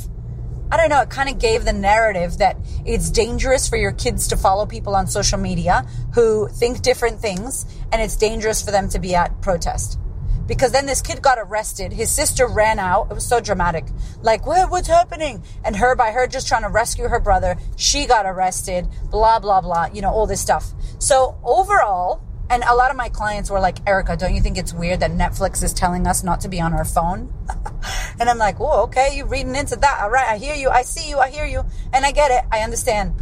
I 0.71 0.77
don't 0.77 0.89
know, 0.89 1.01
it 1.01 1.09
kind 1.09 1.29
of 1.29 1.39
gave 1.39 1.63
the 1.63 1.73
narrative 1.73 2.39
that 2.39 2.57
it's 2.85 3.11
dangerous 3.11 3.69
for 3.69 3.77
your 3.77 3.91
kids 3.91 4.27
to 4.29 4.37
follow 4.37 4.65
people 4.65 4.95
on 4.95 5.07
social 5.07 5.37
media 5.37 5.87
who 6.13 6.49
think 6.49 6.81
different 6.81 7.19
things, 7.21 7.65
and 7.91 8.01
it's 8.01 8.17
dangerous 8.17 8.61
for 8.61 8.71
them 8.71 8.89
to 8.89 8.99
be 8.99 9.15
at 9.15 9.41
protest. 9.41 9.99
Because 10.47 10.71
then 10.71 10.85
this 10.85 11.01
kid 11.01 11.21
got 11.21 11.37
arrested. 11.39 11.93
His 11.93 12.11
sister 12.11 12.47
ran 12.47 12.79
out. 12.79 13.07
It 13.09 13.13
was 13.13 13.25
so 13.25 13.39
dramatic. 13.39 13.85
Like, 14.21 14.45
what, 14.45 14.69
what's 14.69 14.87
happening? 14.87 15.43
And 15.63 15.75
her, 15.75 15.95
by 15.95 16.11
her 16.11 16.27
just 16.27 16.47
trying 16.47 16.63
to 16.63 16.69
rescue 16.69 17.07
her 17.07 17.19
brother, 17.19 17.57
she 17.75 18.05
got 18.05 18.25
arrested, 18.25 18.87
blah, 19.09 19.39
blah, 19.39 19.61
blah, 19.61 19.87
you 19.93 20.01
know, 20.01 20.11
all 20.11 20.27
this 20.27 20.41
stuff. 20.41 20.71
So 20.99 21.37
overall, 21.43 22.21
and 22.49 22.63
a 22.63 22.75
lot 22.75 22.91
of 22.91 22.97
my 22.97 23.09
clients 23.09 23.49
were 23.49 23.59
like, 23.59 23.77
Erica, 23.87 24.15
don't 24.15 24.35
you 24.35 24.41
think 24.41 24.57
it's 24.57 24.71
weird 24.71 24.99
that 24.99 25.11
Netflix 25.11 25.63
is 25.63 25.73
telling 25.73 26.05
us 26.05 26.23
not 26.23 26.41
to 26.41 26.47
be 26.47 26.61
on 26.61 26.73
our 26.73 26.85
phone? 26.85 27.33
and 28.19 28.29
I'm 28.29 28.37
like, 28.37 28.59
oh, 28.59 28.83
okay, 28.83 29.15
you're 29.15 29.25
reading 29.25 29.55
into 29.55 29.75
that. 29.77 29.99
All 30.03 30.11
right, 30.11 30.27
I 30.27 30.37
hear 30.37 30.55
you. 30.55 30.69
I 30.69 30.83
see 30.83 31.09
you. 31.09 31.17
I 31.17 31.29
hear 31.31 31.45
you. 31.45 31.65
And 31.91 32.05
I 32.05 32.11
get 32.11 32.29
it. 32.29 32.47
I 32.51 32.59
understand. 32.59 33.15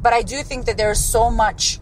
But 0.00 0.12
I 0.12 0.22
do 0.22 0.42
think 0.44 0.66
that 0.66 0.76
there's 0.76 1.04
so 1.04 1.28
much 1.28 1.80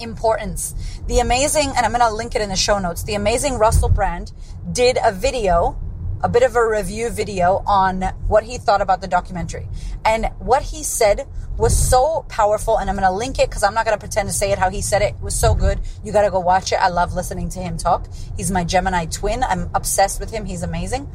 importance. 0.00 0.74
The 1.06 1.18
amazing, 1.18 1.72
and 1.76 1.84
I'm 1.84 1.92
going 1.92 2.00
to 2.00 2.12
link 2.12 2.34
it 2.34 2.42
in 2.42 2.48
the 2.48 2.56
show 2.56 2.78
notes, 2.78 3.02
the 3.04 3.14
amazing 3.14 3.54
Russell 3.54 3.88
Brand 3.88 4.32
did 4.72 4.98
a 5.02 5.12
video 5.12 5.78
a 6.20 6.28
bit 6.28 6.42
of 6.42 6.56
a 6.56 6.68
review 6.68 7.10
video 7.10 7.62
on 7.66 8.02
what 8.26 8.42
he 8.42 8.58
thought 8.58 8.80
about 8.80 9.00
the 9.00 9.06
documentary. 9.06 9.68
And 10.04 10.26
what 10.38 10.62
he 10.62 10.82
said 10.82 11.28
was 11.56 11.76
so 11.76 12.24
powerful, 12.28 12.78
and 12.78 12.90
I'm 12.90 12.96
going 12.96 13.08
to 13.08 13.16
link 13.16 13.38
it 13.38 13.48
because 13.48 13.62
I'm 13.62 13.74
not 13.74 13.84
going 13.84 13.96
to 13.96 14.00
pretend 14.00 14.28
to 14.28 14.34
say 14.34 14.50
it 14.50 14.58
how 14.58 14.70
he 14.70 14.80
said 14.80 15.02
it. 15.02 15.14
It 15.14 15.20
was 15.20 15.38
so 15.38 15.54
good. 15.54 15.80
You 16.04 16.12
got 16.12 16.22
to 16.22 16.30
go 16.30 16.40
watch 16.40 16.72
it. 16.72 16.76
I 16.76 16.88
love 16.88 17.14
listening 17.14 17.48
to 17.50 17.60
him 17.60 17.76
talk. 17.76 18.08
He's 18.36 18.50
my 18.50 18.64
Gemini 18.64 19.06
twin. 19.06 19.42
I'm 19.44 19.70
obsessed 19.74 20.18
with 20.18 20.30
him. 20.30 20.44
He's 20.44 20.62
amazing. 20.62 21.08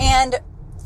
And 0.00 0.34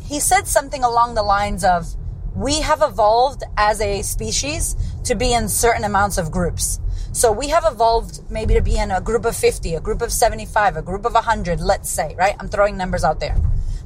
he 0.02 0.20
said 0.20 0.46
something 0.46 0.84
along 0.84 1.14
the 1.14 1.22
lines 1.22 1.64
of, 1.64 1.86
we 2.34 2.60
have 2.60 2.82
evolved 2.82 3.44
as 3.56 3.80
a 3.80 4.02
species 4.02 4.76
to 5.04 5.14
be 5.14 5.32
in 5.32 5.48
certain 5.48 5.84
amounts 5.84 6.18
of 6.18 6.30
groups. 6.30 6.80
So 7.14 7.30
we 7.30 7.46
have 7.50 7.62
evolved 7.64 8.28
maybe 8.28 8.54
to 8.54 8.60
be 8.60 8.76
in 8.76 8.90
a 8.90 9.00
group 9.00 9.24
of 9.24 9.36
50, 9.36 9.76
a 9.76 9.80
group 9.80 10.02
of 10.02 10.10
75, 10.10 10.76
a 10.76 10.82
group 10.82 11.04
of 11.04 11.14
100, 11.14 11.60
let's 11.60 11.88
say, 11.88 12.16
right? 12.18 12.34
I'm 12.40 12.48
throwing 12.48 12.76
numbers 12.76 13.04
out 13.04 13.20
there. 13.20 13.36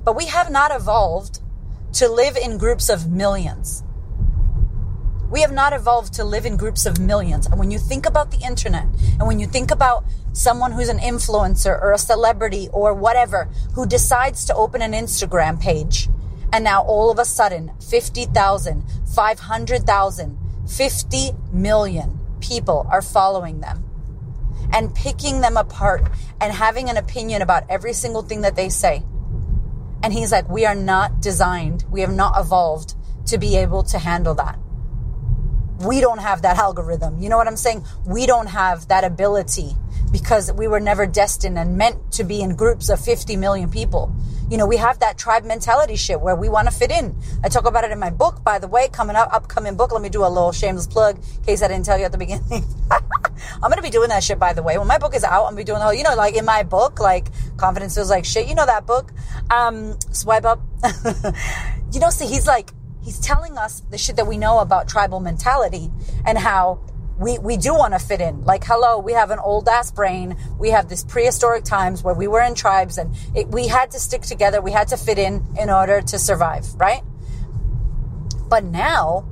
But 0.02 0.16
we 0.16 0.25
have 0.28 0.50
not 0.50 0.75
evolved 0.75 1.40
to 1.92 2.08
live 2.08 2.38
in 2.38 2.56
groups 2.56 2.88
of 2.88 3.11
millions. 3.11 3.85
We 5.30 5.42
have 5.42 5.52
not 5.52 5.75
evolved 5.75 6.14
to 6.14 6.25
live 6.25 6.47
in 6.47 6.56
groups 6.56 6.87
of 6.87 6.99
millions. 6.99 7.44
And 7.44 7.58
when 7.58 7.70
you 7.70 7.78
think 7.78 8.06
about 8.06 8.30
the 8.30 8.38
internet 8.38 8.87
and 9.18 9.26
when 9.26 9.38
you 9.38 9.47
think 9.47 9.70
about 9.70 10.06
someone 10.32 10.73
who's 10.73 10.88
an 10.88 10.99
influencer 10.99 11.78
or 11.78 11.92
a 11.92 11.99
celebrity 11.99 12.70
or 12.73 12.94
whatever 12.94 13.50
who 13.75 13.85
decides 13.85 14.47
to 14.47 14.54
open 14.54 14.80
an 14.80 14.92
Instagram 14.92 15.61
page 15.61 16.08
and 16.50 16.64
now 16.64 16.82
all 16.82 17.11
of 17.11 17.18
a 17.18 17.26
sudden 17.26 17.73
50,000, 17.78 18.85
500,000, 19.14 20.38
50 20.66 21.30
million 21.52 22.17
people 22.40 22.87
are 22.90 23.02
following 23.02 23.61
them 23.61 23.85
and 24.73 24.95
picking 24.95 25.40
them 25.40 25.57
apart 25.57 26.09
and 26.40 26.52
having 26.52 26.90
an 26.90 26.97
opinion 26.97 27.42
about 27.42 27.64
every 27.68 27.92
single 27.92 28.23
thing 28.23 28.42
that 28.42 28.57
they 28.57 28.68
say. 28.68 29.02
And 30.02 30.12
he's 30.12 30.30
like, 30.30 30.49
we 30.49 30.64
are 30.64 30.75
not 30.75 31.21
designed, 31.21 31.85
we 31.90 32.02
have 32.02 32.12
not 32.12 32.38
evolved 32.38 32.95
to 33.26 33.38
be 33.38 33.57
able 33.57 33.83
to 33.85 33.99
handle 33.99 34.35
that. 34.35 34.59
We 35.80 36.00
don't 36.00 36.18
have 36.18 36.42
that 36.42 36.59
algorithm. 36.59 37.18
You 37.18 37.28
know 37.28 37.37
what 37.37 37.47
I'm 37.47 37.57
saying? 37.57 37.85
We 38.04 38.26
don't 38.26 38.49
have 38.49 38.88
that 38.88 39.04
ability 39.04 39.76
because 40.11 40.52
we 40.52 40.66
were 40.66 40.80
never 40.80 41.07
destined 41.07 41.59
and 41.59 41.76
meant 41.76 42.12
to 42.12 42.25
be 42.25 42.40
in 42.40 42.57
groups 42.57 42.88
of 42.88 43.00
50 43.00 43.37
million 43.37 43.71
people. 43.71 44.14
You 44.50 44.56
know, 44.56 44.66
we 44.66 44.78
have 44.78 45.00
that 45.00 45.18
tribe 45.18 45.44
mentality 45.44 45.96
shit 45.96 46.20
where 46.20 46.34
we 46.34 46.48
want 46.48 46.68
to 46.68 46.74
fit 46.74 46.90
in. 46.90 47.14
I 47.44 47.48
talk 47.48 47.66
about 47.66 47.84
it 47.84 47.90
in 47.90 47.98
my 47.98 48.08
book, 48.08 48.42
by 48.42 48.58
the 48.58 48.66
way, 48.66 48.88
coming 48.88 49.14
up, 49.14 49.28
upcoming 49.32 49.76
book. 49.76 49.92
Let 49.92 50.00
me 50.00 50.08
do 50.08 50.24
a 50.24 50.28
little 50.28 50.52
shameless 50.52 50.86
plug 50.86 51.18
in 51.18 51.44
case 51.44 51.62
I 51.62 51.68
didn't 51.68 51.84
tell 51.84 51.98
you 51.98 52.04
at 52.04 52.12
the 52.12 52.18
beginning. 52.18 52.64
I'm 52.90 53.70
going 53.70 53.76
to 53.76 53.82
be 53.82 53.90
doing 53.90 54.08
that 54.08 54.24
shit, 54.24 54.38
by 54.38 54.54
the 54.54 54.62
way. 54.62 54.78
When 54.78 54.86
my 54.86 54.98
book 54.98 55.14
is 55.14 55.22
out, 55.22 55.44
I'm 55.44 55.54
going 55.54 55.56
to 55.56 55.60
be 55.60 55.64
doing 55.64 55.80
the 55.80 55.84
whole, 55.84 55.94
you 55.94 56.02
know, 56.02 56.14
like 56.14 56.34
in 56.34 56.44
my 56.44 56.62
book, 56.62 56.98
like 56.98 57.28
confidence 57.58 57.94
feels 57.94 58.10
like 58.10 58.24
shit. 58.24 58.48
You 58.48 58.54
know 58.54 58.66
that 58.66 58.86
book? 58.86 59.12
Um, 59.50 59.98
swipe 60.12 60.44
up. 60.44 60.60
you 61.92 62.00
know, 62.00 62.10
see, 62.10 62.26
he's 62.26 62.46
like, 62.46 62.70
he's 63.02 63.20
telling 63.20 63.58
us 63.58 63.80
the 63.90 63.98
shit 63.98 64.16
that 64.16 64.26
we 64.26 64.38
know 64.38 64.60
about 64.60 64.88
tribal 64.88 65.20
mentality 65.20 65.90
and 66.24 66.38
how 66.38 66.80
we, 67.18 67.38
we 67.38 67.56
do 67.56 67.75
want 67.75 67.94
to 67.94 67.98
fit 67.98 68.20
in. 68.20 68.44
Like, 68.44 68.64
hello, 68.64 68.98
we 68.98 69.12
have 69.12 69.30
an 69.30 69.38
old 69.38 69.68
ass 69.68 69.90
brain. 69.90 70.37
We 70.58 70.70
have 70.70 70.88
this 70.88 71.02
prehistoric 71.02 71.64
times 71.64 72.02
where 72.02 72.14
we 72.14 72.28
were 72.28 72.42
in 72.42 72.54
tribes 72.54 72.96
and 72.96 73.14
it, 73.34 73.48
we 73.48 73.66
had 73.66 73.90
to 73.92 73.98
stick 73.98 74.22
together. 74.22 74.60
We 74.60 74.70
had 74.70 74.88
to 74.88 74.96
fit 74.96 75.18
in 75.18 75.44
in 75.58 75.68
order 75.68 76.00
to 76.00 76.18
survive, 76.18 76.66
right? 76.76 77.02
But 78.48 78.64
now 78.64 79.28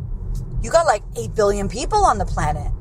you 0.62 0.70
got 0.70 0.86
like 0.86 1.02
8 1.16 1.34
billion 1.34 1.68
people 1.68 2.04
on 2.04 2.18
the 2.18 2.26
planet. 2.26 2.72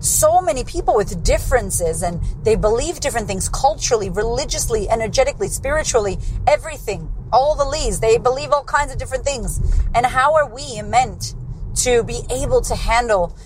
So 0.00 0.40
many 0.40 0.64
people 0.64 0.96
with 0.96 1.22
differences 1.22 2.02
and 2.02 2.20
they 2.42 2.56
believe 2.56 3.00
different 3.00 3.28
things 3.28 3.48
culturally, 3.48 4.10
religiously, 4.10 4.88
energetically, 4.88 5.48
spiritually, 5.48 6.18
everything. 6.48 7.12
All 7.32 7.54
the 7.54 7.64
leads, 7.64 8.00
they 8.00 8.18
believe 8.18 8.50
all 8.50 8.64
kinds 8.64 8.92
of 8.92 8.98
different 8.98 9.24
things. 9.24 9.60
And 9.94 10.04
how 10.06 10.34
are 10.34 10.52
we 10.52 10.82
meant 10.82 11.34
to 11.76 12.02
be 12.02 12.22
able 12.30 12.60
to 12.62 12.74
handle 12.74 13.36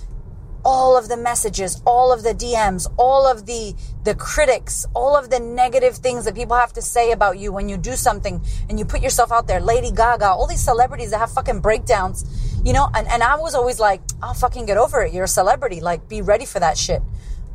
all 0.64 0.96
of 0.96 1.08
the 1.08 1.16
messages, 1.16 1.82
all 1.86 2.12
of 2.12 2.22
the 2.22 2.34
DMs, 2.34 2.92
all 2.96 3.26
of 3.26 3.46
the 3.46 3.74
the 4.04 4.14
critics, 4.14 4.86
all 4.94 5.16
of 5.16 5.30
the 5.30 5.40
negative 5.40 5.96
things 5.96 6.24
that 6.24 6.34
people 6.34 6.56
have 6.56 6.72
to 6.74 6.82
say 6.82 7.12
about 7.12 7.38
you 7.38 7.52
when 7.52 7.68
you 7.68 7.76
do 7.76 7.96
something 7.96 8.44
and 8.68 8.78
you 8.78 8.84
put 8.84 9.00
yourself 9.00 9.32
out 9.32 9.46
there. 9.46 9.60
Lady 9.60 9.90
Gaga, 9.90 10.26
all 10.26 10.46
these 10.46 10.64
celebrities 10.64 11.10
that 11.10 11.18
have 11.18 11.32
fucking 11.32 11.60
breakdowns, 11.60 12.24
you 12.64 12.72
know, 12.72 12.88
and, 12.94 13.06
and 13.08 13.22
I 13.22 13.36
was 13.36 13.54
always 13.54 13.80
like, 13.80 14.02
I'll 14.22 14.34
fucking 14.34 14.66
get 14.66 14.76
over 14.76 15.02
it. 15.02 15.12
You're 15.14 15.24
a 15.24 15.28
celebrity. 15.28 15.80
Like, 15.80 16.08
be 16.08 16.20
ready 16.20 16.44
for 16.44 16.60
that 16.60 16.76
shit. 16.76 17.02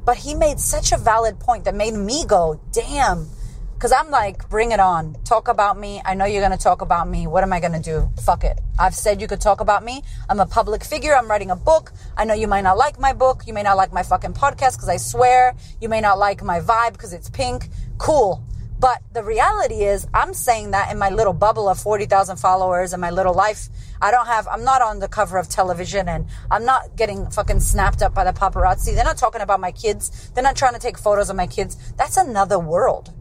But 0.06 0.18
he 0.18 0.34
made 0.34 0.60
such 0.60 0.92
a 0.92 0.98
valid 0.98 1.40
point 1.40 1.66
that 1.66 1.76
made 1.76 1.94
me 1.94 2.26
go, 2.26 2.60
damn 2.72 3.30
Cause 3.80 3.94
I'm 3.94 4.10
like, 4.10 4.50
bring 4.50 4.74
it 4.74 4.82
on. 4.82 5.16
Talk 5.24 5.48
about 5.48 5.80
me. 5.80 6.02
I 6.04 6.14
know 6.14 6.26
you're 6.26 6.42
going 6.42 6.52
to 6.52 6.62
talk 6.62 6.82
about 6.82 7.08
me. 7.08 7.28
What 7.28 7.44
am 7.44 7.54
I 7.54 7.62
going 7.62 7.72
to 7.72 7.80
do? 7.80 8.12
Fuck 8.22 8.44
it. 8.44 8.60
I've 8.78 8.94
said 8.94 9.22
you 9.22 9.28
could 9.28 9.40
talk 9.40 9.62
about 9.62 9.86
me. 9.86 10.04
I'm 10.28 10.42
a 10.42 10.46
public 10.46 10.84
figure. 10.84 11.16
I'm 11.16 11.30
writing 11.30 11.50
a 11.50 11.56
book. 11.56 11.94
I 12.18 12.26
know 12.26 12.34
you 12.34 12.50
might 12.50 12.64
not 12.66 12.78
like 12.78 13.00
my 13.00 13.14
book. 13.14 13.44
You 13.48 13.54
may 13.54 13.64
not 13.64 13.78
like 13.78 13.94
my 13.94 14.04
fucking 14.04 14.34
podcast 14.34 14.74
because 14.74 14.90
I 14.90 14.98
swear. 14.98 15.56
You 15.80 15.88
may 15.88 16.02
not 16.02 16.20
like 16.20 16.44
my 16.44 16.60
vibe 16.60 16.92
because 16.92 17.14
it's 17.14 17.30
pink. 17.30 17.70
Cool. 17.98 18.44
But 18.82 19.02
the 19.14 19.24
reality 19.24 19.86
is, 19.86 20.06
I'm 20.14 20.34
saying 20.34 20.72
that 20.72 20.92
in 20.92 21.00
my 21.00 21.10
little 21.10 21.32
bubble 21.32 21.70
of 21.70 21.80
40,000 21.80 22.36
followers 22.36 22.92
and 22.92 23.00
my 23.00 23.12
little 23.12 23.34
life. 23.34 23.70
I 24.02 24.12
don't 24.12 24.26
have, 24.26 24.46
I'm 24.50 24.66
not 24.66 24.82
on 24.82 25.00
the 25.00 25.08
cover 25.08 25.38
of 25.38 25.48
television 25.48 26.10
and 26.10 26.28
I'm 26.52 26.66
not 26.66 26.98
getting 26.98 27.30
fucking 27.30 27.62
snapped 27.62 28.02
up 28.02 28.14
by 28.14 28.26
the 28.26 28.34
paparazzi. 28.34 28.94
They're 28.94 29.06
not 29.06 29.18
talking 29.18 29.40
about 29.40 29.62
my 29.62 29.72
kids. 29.72 30.32
They're 30.36 30.44
not 30.44 30.58
trying 30.58 30.74
to 30.74 30.80
take 30.80 30.98
photos 30.98 31.30
of 31.30 31.38
my 31.38 31.48
kids. 31.48 31.94
That's 31.96 32.18
another 32.18 32.60
world. 32.60 33.14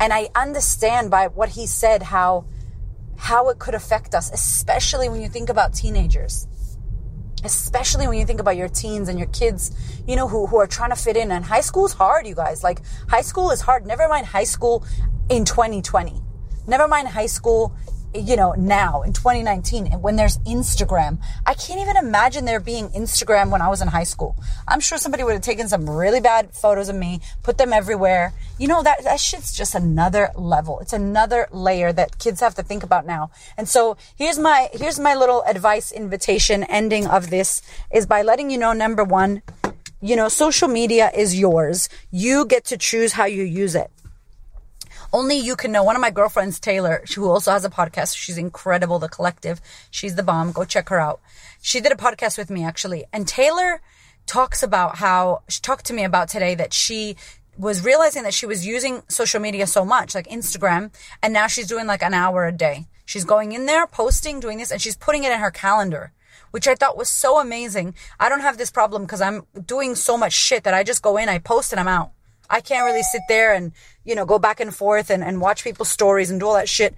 And 0.00 0.14
I 0.14 0.30
understand 0.34 1.10
by 1.10 1.28
what 1.28 1.50
he 1.50 1.66
said 1.66 2.02
how 2.02 2.46
how 3.18 3.50
it 3.50 3.58
could 3.58 3.74
affect 3.74 4.14
us, 4.14 4.32
especially 4.32 5.10
when 5.10 5.20
you 5.20 5.28
think 5.28 5.50
about 5.50 5.74
teenagers. 5.74 6.48
Especially 7.44 8.08
when 8.08 8.18
you 8.18 8.24
think 8.24 8.40
about 8.40 8.56
your 8.56 8.68
teens 8.68 9.10
and 9.10 9.18
your 9.18 9.28
kids, 9.28 9.72
you 10.06 10.16
know, 10.16 10.26
who, 10.26 10.46
who 10.46 10.56
are 10.56 10.66
trying 10.66 10.88
to 10.88 10.96
fit 10.96 11.18
in. 11.18 11.30
And 11.30 11.44
high 11.44 11.60
school 11.60 11.84
is 11.84 11.92
hard, 11.92 12.26
you 12.26 12.34
guys. 12.34 12.64
Like, 12.64 12.80
high 13.08 13.20
school 13.20 13.50
is 13.50 13.60
hard. 13.60 13.86
Never 13.86 14.08
mind 14.08 14.26
high 14.26 14.44
school 14.44 14.86
in 15.28 15.44
2020. 15.44 16.22
Never 16.66 16.88
mind 16.88 17.08
high 17.08 17.26
school 17.26 17.74
you 18.14 18.36
know, 18.36 18.52
now 18.52 19.02
in 19.02 19.12
2019 19.12 19.86
and 19.86 20.02
when 20.02 20.16
there's 20.16 20.38
Instagram. 20.38 21.18
I 21.46 21.54
can't 21.54 21.80
even 21.80 21.96
imagine 21.96 22.44
there 22.44 22.60
being 22.60 22.88
Instagram 22.90 23.50
when 23.50 23.62
I 23.62 23.68
was 23.68 23.80
in 23.80 23.88
high 23.88 24.04
school. 24.04 24.36
I'm 24.66 24.80
sure 24.80 24.98
somebody 24.98 25.22
would 25.22 25.34
have 25.34 25.42
taken 25.42 25.68
some 25.68 25.88
really 25.88 26.20
bad 26.20 26.52
photos 26.52 26.88
of 26.88 26.96
me, 26.96 27.20
put 27.42 27.58
them 27.58 27.72
everywhere. 27.72 28.32
You 28.58 28.68
know, 28.68 28.82
that, 28.82 29.04
that 29.04 29.20
shit's 29.20 29.56
just 29.56 29.74
another 29.74 30.30
level. 30.34 30.80
It's 30.80 30.92
another 30.92 31.48
layer 31.52 31.92
that 31.92 32.18
kids 32.18 32.40
have 32.40 32.54
to 32.56 32.62
think 32.62 32.82
about 32.82 33.06
now. 33.06 33.30
And 33.56 33.68
so 33.68 33.96
here's 34.16 34.38
my, 34.38 34.68
here's 34.72 34.98
my 34.98 35.14
little 35.14 35.42
advice 35.46 35.92
invitation 35.92 36.64
ending 36.64 37.06
of 37.06 37.30
this 37.30 37.62
is 37.92 38.06
by 38.06 38.22
letting 38.22 38.50
you 38.50 38.58
know, 38.58 38.72
number 38.72 39.04
one, 39.04 39.42
you 40.00 40.16
know, 40.16 40.28
social 40.28 40.68
media 40.68 41.10
is 41.14 41.38
yours. 41.38 41.88
You 42.10 42.46
get 42.46 42.64
to 42.66 42.76
choose 42.76 43.12
how 43.12 43.26
you 43.26 43.42
use 43.42 43.74
it. 43.74 43.90
Only 45.12 45.36
you 45.36 45.56
can 45.56 45.72
know. 45.72 45.82
One 45.82 45.96
of 45.96 46.02
my 46.02 46.10
girlfriends, 46.10 46.60
Taylor, 46.60 47.04
who 47.14 47.28
also 47.28 47.50
has 47.50 47.64
a 47.64 47.70
podcast, 47.70 48.16
she's 48.16 48.38
incredible, 48.38 48.98
The 48.98 49.08
Collective. 49.08 49.60
She's 49.90 50.14
the 50.14 50.22
bomb. 50.22 50.52
Go 50.52 50.64
check 50.64 50.88
her 50.88 51.00
out. 51.00 51.20
She 51.60 51.80
did 51.80 51.90
a 51.92 51.96
podcast 51.96 52.38
with 52.38 52.50
me, 52.50 52.64
actually. 52.64 53.04
And 53.12 53.26
Taylor 53.26 53.82
talks 54.26 54.62
about 54.62 54.96
how, 54.96 55.42
she 55.48 55.60
talked 55.60 55.86
to 55.86 55.92
me 55.92 56.04
about 56.04 56.28
today 56.28 56.54
that 56.54 56.72
she 56.72 57.16
was 57.58 57.84
realizing 57.84 58.22
that 58.22 58.34
she 58.34 58.46
was 58.46 58.64
using 58.64 59.02
social 59.08 59.40
media 59.40 59.66
so 59.66 59.84
much, 59.84 60.14
like 60.14 60.28
Instagram, 60.28 60.92
and 61.22 61.32
now 61.32 61.46
she's 61.46 61.66
doing 61.66 61.86
like 61.86 62.02
an 62.02 62.14
hour 62.14 62.46
a 62.46 62.52
day. 62.52 62.86
She's 63.04 63.24
going 63.24 63.52
in 63.52 63.66
there, 63.66 63.86
posting, 63.88 64.38
doing 64.38 64.58
this, 64.58 64.70
and 64.70 64.80
she's 64.80 64.96
putting 64.96 65.24
it 65.24 65.32
in 65.32 65.40
her 65.40 65.50
calendar 65.50 66.12
which 66.50 66.66
I 66.66 66.74
thought 66.74 66.96
was 66.96 67.08
so 67.08 67.38
amazing. 67.38 67.94
I 68.18 68.28
don't 68.28 68.40
have 68.40 68.58
this 68.58 68.70
problem 68.70 69.02
because 69.02 69.20
I'm 69.20 69.46
doing 69.64 69.94
so 69.94 70.16
much 70.16 70.32
shit 70.32 70.64
that 70.64 70.74
I 70.74 70.82
just 70.82 71.02
go 71.02 71.16
in, 71.16 71.28
I 71.28 71.38
post, 71.38 71.72
and 71.72 71.80
I'm 71.80 71.88
out. 71.88 72.10
I 72.48 72.60
can't 72.60 72.84
really 72.84 73.02
sit 73.02 73.22
there 73.28 73.54
and, 73.54 73.72
you 74.04 74.14
know, 74.14 74.24
go 74.24 74.38
back 74.38 74.60
and 74.60 74.74
forth 74.74 75.10
and, 75.10 75.22
and 75.22 75.40
watch 75.40 75.64
people's 75.64 75.90
stories 75.90 76.30
and 76.30 76.40
do 76.40 76.46
all 76.46 76.54
that 76.54 76.68
shit. 76.68 76.94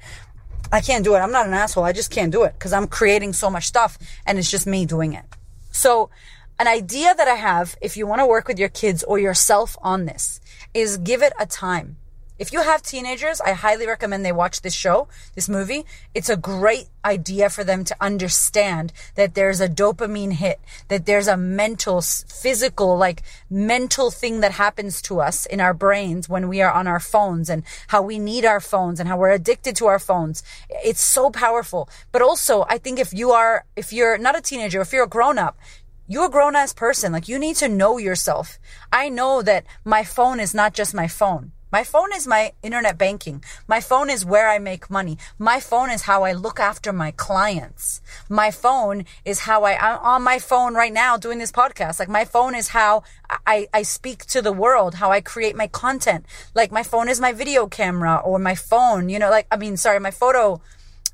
I 0.71 0.81
can't 0.81 1.05
do 1.05 1.15
it. 1.15 1.19
I'm 1.19 1.33
not 1.33 1.47
an 1.47 1.53
asshole. 1.53 1.85
I 1.85 1.93
just 1.93 2.11
can't 2.11 2.33
do 2.33 2.45
it 2.45 2.55
because 2.55 2.73
I'm 2.73 2.87
creating 2.87 3.33
so 3.35 3.51
much 3.51 3.67
stuff 3.67 3.99
and 4.27 4.39
it's 4.39 4.51
just 4.51 4.67
me 4.67 4.87
doing 4.87 5.13
it. 5.13 5.25
So 5.71 6.11
an 6.59 6.69
idea 6.69 7.15
that 7.15 7.29
I 7.29 7.35
have, 7.35 7.77
if 7.81 7.97
you 7.97 8.07
want 8.07 8.21
to 8.21 8.27
work 8.27 8.49
with 8.49 8.59
your 8.59 8.69
kids 8.69 9.03
or 9.03 9.19
yourself 9.19 9.77
on 9.83 10.07
this, 10.07 10.41
is 10.73 10.97
give 10.97 11.23
it 11.23 11.33
a 11.39 11.47
time. 11.47 11.97
If 12.43 12.53
you 12.53 12.61
have 12.61 12.83
teenagers, 12.83 13.41
I 13.41 13.53
highly 13.53 13.87
recommend 13.87 14.25
they 14.25 14.33
watch 14.33 14.63
this 14.63 14.75
show, 14.75 15.07
this 15.37 15.49
movie. 15.49 15.87
It's 16.13 16.29
a 16.29 16.37
great 16.37 16.89
idea 17.05 17.49
for 17.49 17.63
them 17.63 17.85
to 17.85 17.95
understand 18.01 18.93
that 19.15 19.35
there's 19.37 19.61
a 19.61 19.69
dopamine 19.69 20.33
hit, 20.33 20.59
that 20.89 21.07
there's 21.07 21.29
a 21.29 21.37
mental, 21.37 22.01
physical, 22.01 22.99
like 22.99 23.23
mental 23.49 24.11
thing 24.11 24.41
that 24.41 24.51
happens 24.51 25.01
to 25.03 25.21
us 25.21 25.47
in 25.47 25.61
our 25.61 25.73
brains 25.73 26.29
when 26.29 26.49
we 26.49 26.61
are 26.61 26.73
on 26.73 26.89
our 26.89 26.99
phones 26.99 27.49
and 27.49 27.63
how 27.87 28.03
we 28.03 28.19
need 28.19 28.45
our 28.45 28.59
phones 28.59 28.99
and 28.99 29.09
how 29.09 29.17
we're 29.17 29.31
addicted 29.31 29.77
to 29.77 29.87
our 29.87 30.01
phones. 30.01 30.43
It's 30.85 31.01
so 31.01 31.31
powerful. 31.31 31.89
But 32.11 32.23
also, 32.23 32.65
I 32.69 32.79
think 32.79 32.99
if 32.99 33.15
you 33.15 33.31
are, 33.31 33.67
if 33.77 33.93
you're 33.93 34.19
not 34.19 34.37
a 34.37 34.43
teenager, 34.43 34.81
if 34.81 34.93
you're 34.93 35.05
a 35.05 35.09
grown 35.09 35.39
up, 35.39 35.61
you're 36.09 36.27
a 36.27 36.29
grown 36.29 36.57
ass 36.57 36.73
person. 36.73 37.13
Like 37.13 37.29
you 37.29 37.39
need 37.39 37.55
to 37.59 37.69
know 37.69 37.99
yourself. 37.99 38.59
I 38.93 39.11
know 39.11 39.43
that 39.43 39.65
my 39.85 40.03
phone 40.03 40.41
is 40.41 40.55
not 40.55 40.75
just 40.75 40.93
my 40.93 41.07
phone. 41.07 41.53
My 41.73 41.85
phone 41.85 42.13
is 42.15 42.27
my 42.27 42.53
internet 42.63 42.99
banking. 42.99 43.43
My 43.67 43.81
phone 43.81 44.11
is 44.11 44.27
where 44.27 44.51
I 44.51 44.59
make 44.59 44.91
money. 44.91 45.17
My 45.39 45.59
phone 45.59 45.91
is 45.91 46.03
how 46.03 46.23
I 46.23 46.33
look 46.33 46.61
after 46.61 46.93
my 46.93 47.13
clients. 47.13 48.03
My 48.29 48.51
phone 48.51 49.07
is 49.25 49.41
how 49.41 49.65
I, 49.65 49.79
I'm 49.79 49.99
on 50.01 50.23
my 50.23 50.39
phone 50.39 50.75
right 50.75 50.93
now 50.93 51.17
doing 51.17 51.39
this 51.39 51.51
podcast. 51.51 51.99
Like 51.99 52.11
my 52.11 52.27
phone 52.27 52.55
is 52.55 52.69
how 52.69 53.05
I, 53.47 53.69
I 53.73 53.83
speak 53.83 54.27
to 54.27 54.43
the 54.43 54.53
world, 54.53 54.97
how 54.97 55.11
I 55.11 55.23
create 55.23 55.57
my 55.57 55.67
content. 55.67 56.27
Like 56.55 56.71
my 56.71 56.83
phone 56.83 57.09
is 57.09 57.21
my 57.21 57.33
video 57.33 57.67
camera 57.67 58.21
or 58.23 58.39
my 58.39 58.55
phone, 58.55 59.09
you 59.09 59.19
know, 59.19 59.31
like, 59.31 59.47
I 59.51 59.57
mean, 59.57 59.79
sorry, 59.79 59.99
my 59.99 60.11
photo, 60.11 60.61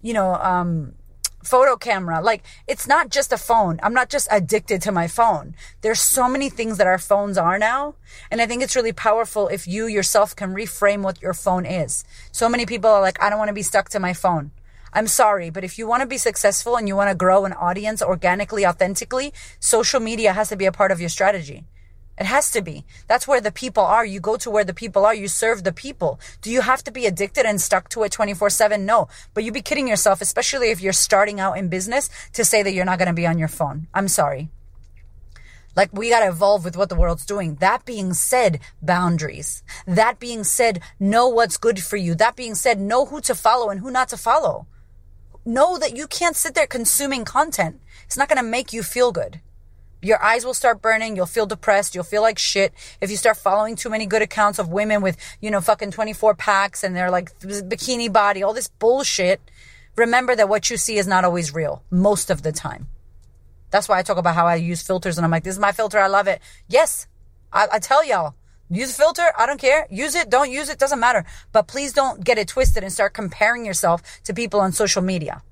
you 0.02 0.12
know, 0.12 0.34
um, 0.34 0.94
photo 1.42 1.76
camera. 1.76 2.20
Like 2.20 2.42
it's 2.66 2.86
not 2.86 3.10
just 3.10 3.32
a 3.32 3.38
phone. 3.38 3.80
I'm 3.82 3.94
not 3.94 4.10
just 4.10 4.28
addicted 4.30 4.82
to 4.82 4.92
my 4.92 5.08
phone. 5.08 5.54
There's 5.80 6.00
so 6.00 6.28
many 6.28 6.50
things 6.50 6.78
that 6.78 6.86
our 6.86 6.98
phones 6.98 7.38
are 7.38 7.58
now. 7.58 7.94
And 8.30 8.40
I 8.40 8.46
think 8.46 8.62
it's 8.62 8.76
really 8.76 8.92
powerful 8.92 9.48
if 9.48 9.66
you 9.66 9.86
yourself 9.86 10.34
can 10.34 10.54
reframe 10.54 11.02
what 11.02 11.22
your 11.22 11.34
phone 11.34 11.66
is. 11.66 12.04
So 12.32 12.48
many 12.48 12.66
people 12.66 12.90
are 12.90 13.00
like, 13.00 13.22
I 13.22 13.30
don't 13.30 13.38
want 13.38 13.48
to 13.48 13.54
be 13.54 13.62
stuck 13.62 13.88
to 13.90 14.00
my 14.00 14.12
phone. 14.12 14.50
I'm 14.92 15.06
sorry, 15.06 15.50
but 15.50 15.64
if 15.64 15.78
you 15.78 15.86
want 15.86 16.00
to 16.00 16.06
be 16.06 16.16
successful 16.16 16.76
and 16.76 16.88
you 16.88 16.96
want 16.96 17.10
to 17.10 17.14
grow 17.14 17.44
an 17.44 17.52
audience 17.52 18.02
organically, 18.02 18.66
authentically, 18.66 19.34
social 19.60 20.00
media 20.00 20.32
has 20.32 20.48
to 20.48 20.56
be 20.56 20.64
a 20.64 20.72
part 20.72 20.90
of 20.90 21.00
your 21.00 21.10
strategy. 21.10 21.64
It 22.18 22.26
has 22.26 22.50
to 22.50 22.62
be. 22.62 22.84
That's 23.06 23.28
where 23.28 23.40
the 23.40 23.52
people 23.52 23.84
are. 23.84 24.04
You 24.04 24.18
go 24.18 24.36
to 24.38 24.50
where 24.50 24.64
the 24.64 24.74
people 24.74 25.06
are. 25.06 25.14
You 25.14 25.28
serve 25.28 25.62
the 25.62 25.72
people. 25.72 26.18
Do 26.42 26.50
you 26.50 26.62
have 26.62 26.82
to 26.84 26.90
be 26.90 27.06
addicted 27.06 27.46
and 27.46 27.60
stuck 27.60 27.88
to 27.90 28.02
it 28.02 28.10
24 28.10 28.50
7? 28.50 28.84
No. 28.84 29.08
But 29.34 29.44
you'd 29.44 29.54
be 29.54 29.62
kidding 29.62 29.86
yourself, 29.86 30.20
especially 30.20 30.70
if 30.70 30.80
you're 30.80 30.92
starting 30.92 31.38
out 31.38 31.58
in 31.58 31.68
business 31.68 32.10
to 32.32 32.44
say 32.44 32.62
that 32.62 32.72
you're 32.72 32.84
not 32.84 32.98
going 32.98 33.06
to 33.06 33.14
be 33.14 33.26
on 33.26 33.38
your 33.38 33.48
phone. 33.48 33.86
I'm 33.94 34.08
sorry. 34.08 34.48
Like 35.76 35.92
we 35.92 36.10
got 36.10 36.20
to 36.20 36.28
evolve 36.28 36.64
with 36.64 36.76
what 36.76 36.88
the 36.88 36.96
world's 36.96 37.24
doing. 37.24 37.54
That 37.56 37.84
being 37.84 38.12
said, 38.12 38.58
boundaries. 38.82 39.62
That 39.86 40.18
being 40.18 40.42
said, 40.42 40.80
know 40.98 41.28
what's 41.28 41.56
good 41.56 41.80
for 41.80 41.96
you. 41.96 42.16
That 42.16 42.34
being 42.34 42.56
said, 42.56 42.80
know 42.80 43.06
who 43.06 43.20
to 43.20 43.34
follow 43.36 43.70
and 43.70 43.78
who 43.78 43.92
not 43.92 44.08
to 44.08 44.16
follow. 44.16 44.66
Know 45.44 45.78
that 45.78 45.96
you 45.96 46.08
can't 46.08 46.34
sit 46.34 46.56
there 46.56 46.66
consuming 46.66 47.24
content. 47.24 47.80
It's 48.06 48.16
not 48.16 48.28
going 48.28 48.42
to 48.42 48.50
make 48.50 48.72
you 48.72 48.82
feel 48.82 49.12
good. 49.12 49.40
Your 50.00 50.22
eyes 50.22 50.44
will 50.44 50.54
start 50.54 50.80
burning. 50.80 51.16
You'll 51.16 51.26
feel 51.26 51.46
depressed. 51.46 51.94
You'll 51.94 52.04
feel 52.04 52.22
like 52.22 52.38
shit. 52.38 52.72
If 53.00 53.10
you 53.10 53.16
start 53.16 53.36
following 53.36 53.74
too 53.74 53.90
many 53.90 54.06
good 54.06 54.22
accounts 54.22 54.58
of 54.58 54.68
women 54.68 55.02
with, 55.02 55.16
you 55.40 55.50
know, 55.50 55.60
fucking 55.60 55.90
24 55.90 56.34
packs 56.34 56.84
and 56.84 56.94
they're 56.94 57.10
like 57.10 57.36
bikini 57.40 58.12
body, 58.12 58.42
all 58.42 58.54
this 58.54 58.68
bullshit, 58.68 59.40
remember 59.96 60.36
that 60.36 60.48
what 60.48 60.70
you 60.70 60.76
see 60.76 60.98
is 60.98 61.06
not 61.06 61.24
always 61.24 61.52
real 61.52 61.82
most 61.90 62.30
of 62.30 62.42
the 62.42 62.52
time. 62.52 62.88
That's 63.70 63.88
why 63.88 63.98
I 63.98 64.02
talk 64.02 64.18
about 64.18 64.34
how 64.34 64.46
I 64.46 64.54
use 64.54 64.82
filters 64.82 65.18
and 65.18 65.24
I'm 65.24 65.30
like, 65.30 65.44
this 65.44 65.54
is 65.54 65.60
my 65.60 65.72
filter. 65.72 65.98
I 65.98 66.06
love 66.06 66.28
it. 66.28 66.40
Yes. 66.68 67.06
I, 67.52 67.66
I 67.72 67.78
tell 67.80 68.04
y'all, 68.04 68.34
use 68.70 68.90
a 68.92 68.94
filter. 68.94 69.32
I 69.36 69.46
don't 69.46 69.60
care. 69.60 69.86
Use 69.90 70.14
it. 70.14 70.30
Don't 70.30 70.50
use 70.50 70.68
it. 70.68 70.78
Doesn't 70.78 71.00
matter. 71.00 71.24
But 71.52 71.66
please 71.66 71.92
don't 71.92 72.22
get 72.22 72.38
it 72.38 72.48
twisted 72.48 72.84
and 72.84 72.92
start 72.92 73.14
comparing 73.14 73.66
yourself 73.66 74.02
to 74.24 74.32
people 74.32 74.60
on 74.60 74.72
social 74.72 75.02
media. 75.02 75.42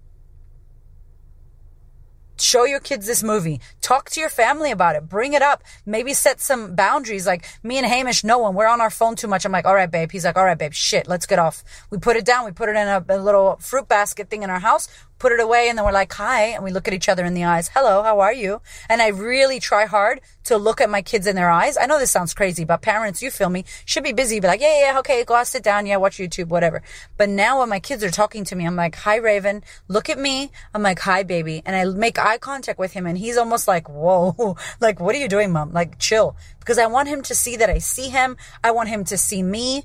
Show 2.38 2.64
your 2.64 2.80
kids 2.80 3.06
this 3.06 3.22
movie. 3.22 3.60
Talk 3.80 4.10
to 4.10 4.20
your 4.20 4.28
family 4.28 4.70
about 4.70 4.96
it. 4.96 5.08
Bring 5.08 5.32
it 5.32 5.42
up. 5.42 5.62
Maybe 5.84 6.14
set 6.14 6.40
some 6.40 6.74
boundaries. 6.74 7.26
Like 7.26 7.46
me 7.62 7.78
and 7.78 7.86
Hamish 7.86 8.24
no 8.24 8.38
one. 8.38 8.54
we're 8.54 8.66
on 8.66 8.80
our 8.80 8.90
phone 8.90 9.16
too 9.16 9.28
much. 9.28 9.44
I'm 9.44 9.52
like, 9.52 9.64
all 9.64 9.74
right, 9.74 9.90
babe. 9.90 10.12
He's 10.12 10.24
like, 10.24 10.36
all 10.36 10.44
right, 10.44 10.58
babe. 10.58 10.72
Shit, 10.72 11.08
let's 11.08 11.26
get 11.26 11.38
off. 11.38 11.64
We 11.90 11.98
put 11.98 12.16
it 12.16 12.24
down. 12.24 12.44
We 12.44 12.52
put 12.52 12.68
it 12.68 12.76
in 12.76 12.88
a, 12.88 13.04
a 13.08 13.18
little 13.18 13.56
fruit 13.60 13.88
basket 13.88 14.28
thing 14.30 14.42
in 14.42 14.50
our 14.50 14.60
house 14.60 14.88
put 15.18 15.32
it 15.32 15.40
away 15.40 15.68
and 15.68 15.78
then 15.78 15.84
we're 15.84 15.92
like, 15.92 16.12
hi. 16.12 16.46
And 16.48 16.64
we 16.64 16.70
look 16.70 16.88
at 16.88 16.94
each 16.94 17.08
other 17.08 17.24
in 17.24 17.34
the 17.34 17.44
eyes. 17.44 17.68
Hello. 17.68 18.02
How 18.02 18.20
are 18.20 18.32
you? 18.32 18.60
And 18.88 19.00
I 19.00 19.08
really 19.08 19.60
try 19.60 19.86
hard 19.86 20.20
to 20.44 20.56
look 20.56 20.80
at 20.80 20.90
my 20.90 21.02
kids 21.02 21.26
in 21.26 21.36
their 21.36 21.50
eyes. 21.50 21.76
I 21.76 21.86
know 21.86 21.98
this 21.98 22.10
sounds 22.10 22.34
crazy, 22.34 22.64
but 22.64 22.82
parents, 22.82 23.22
you 23.22 23.30
feel 23.30 23.48
me, 23.48 23.64
should 23.84 24.04
be 24.04 24.12
busy. 24.12 24.40
Be 24.40 24.46
like, 24.46 24.60
yeah, 24.60 24.92
yeah, 24.92 24.98
okay, 25.00 25.24
go 25.24 25.34
out, 25.34 25.46
sit 25.46 25.62
down. 25.62 25.86
Yeah, 25.86 25.96
watch 25.96 26.18
YouTube, 26.18 26.48
whatever. 26.48 26.82
But 27.16 27.28
now 27.28 27.60
when 27.60 27.68
my 27.68 27.80
kids 27.80 28.04
are 28.04 28.10
talking 28.10 28.44
to 28.44 28.56
me, 28.56 28.66
I'm 28.66 28.76
like, 28.76 28.94
hi, 28.94 29.16
Raven, 29.16 29.64
look 29.88 30.08
at 30.08 30.18
me. 30.18 30.50
I'm 30.74 30.82
like, 30.82 31.00
hi, 31.00 31.22
baby. 31.22 31.62
And 31.64 31.74
I 31.74 31.84
make 31.84 32.18
eye 32.18 32.38
contact 32.38 32.78
with 32.78 32.92
him 32.92 33.06
and 33.06 33.18
he's 33.18 33.36
almost 33.36 33.66
like, 33.66 33.88
whoa, 33.88 34.56
like, 34.80 35.00
what 35.00 35.14
are 35.14 35.18
you 35.18 35.28
doing, 35.28 35.52
mom? 35.52 35.72
Like, 35.72 35.98
chill. 35.98 36.36
Because 36.60 36.78
I 36.78 36.86
want 36.86 37.08
him 37.08 37.22
to 37.22 37.34
see 37.34 37.56
that 37.56 37.70
I 37.70 37.78
see 37.78 38.08
him. 38.08 38.36
I 38.62 38.70
want 38.70 38.88
him 38.88 39.04
to 39.04 39.16
see 39.16 39.42
me. 39.42 39.84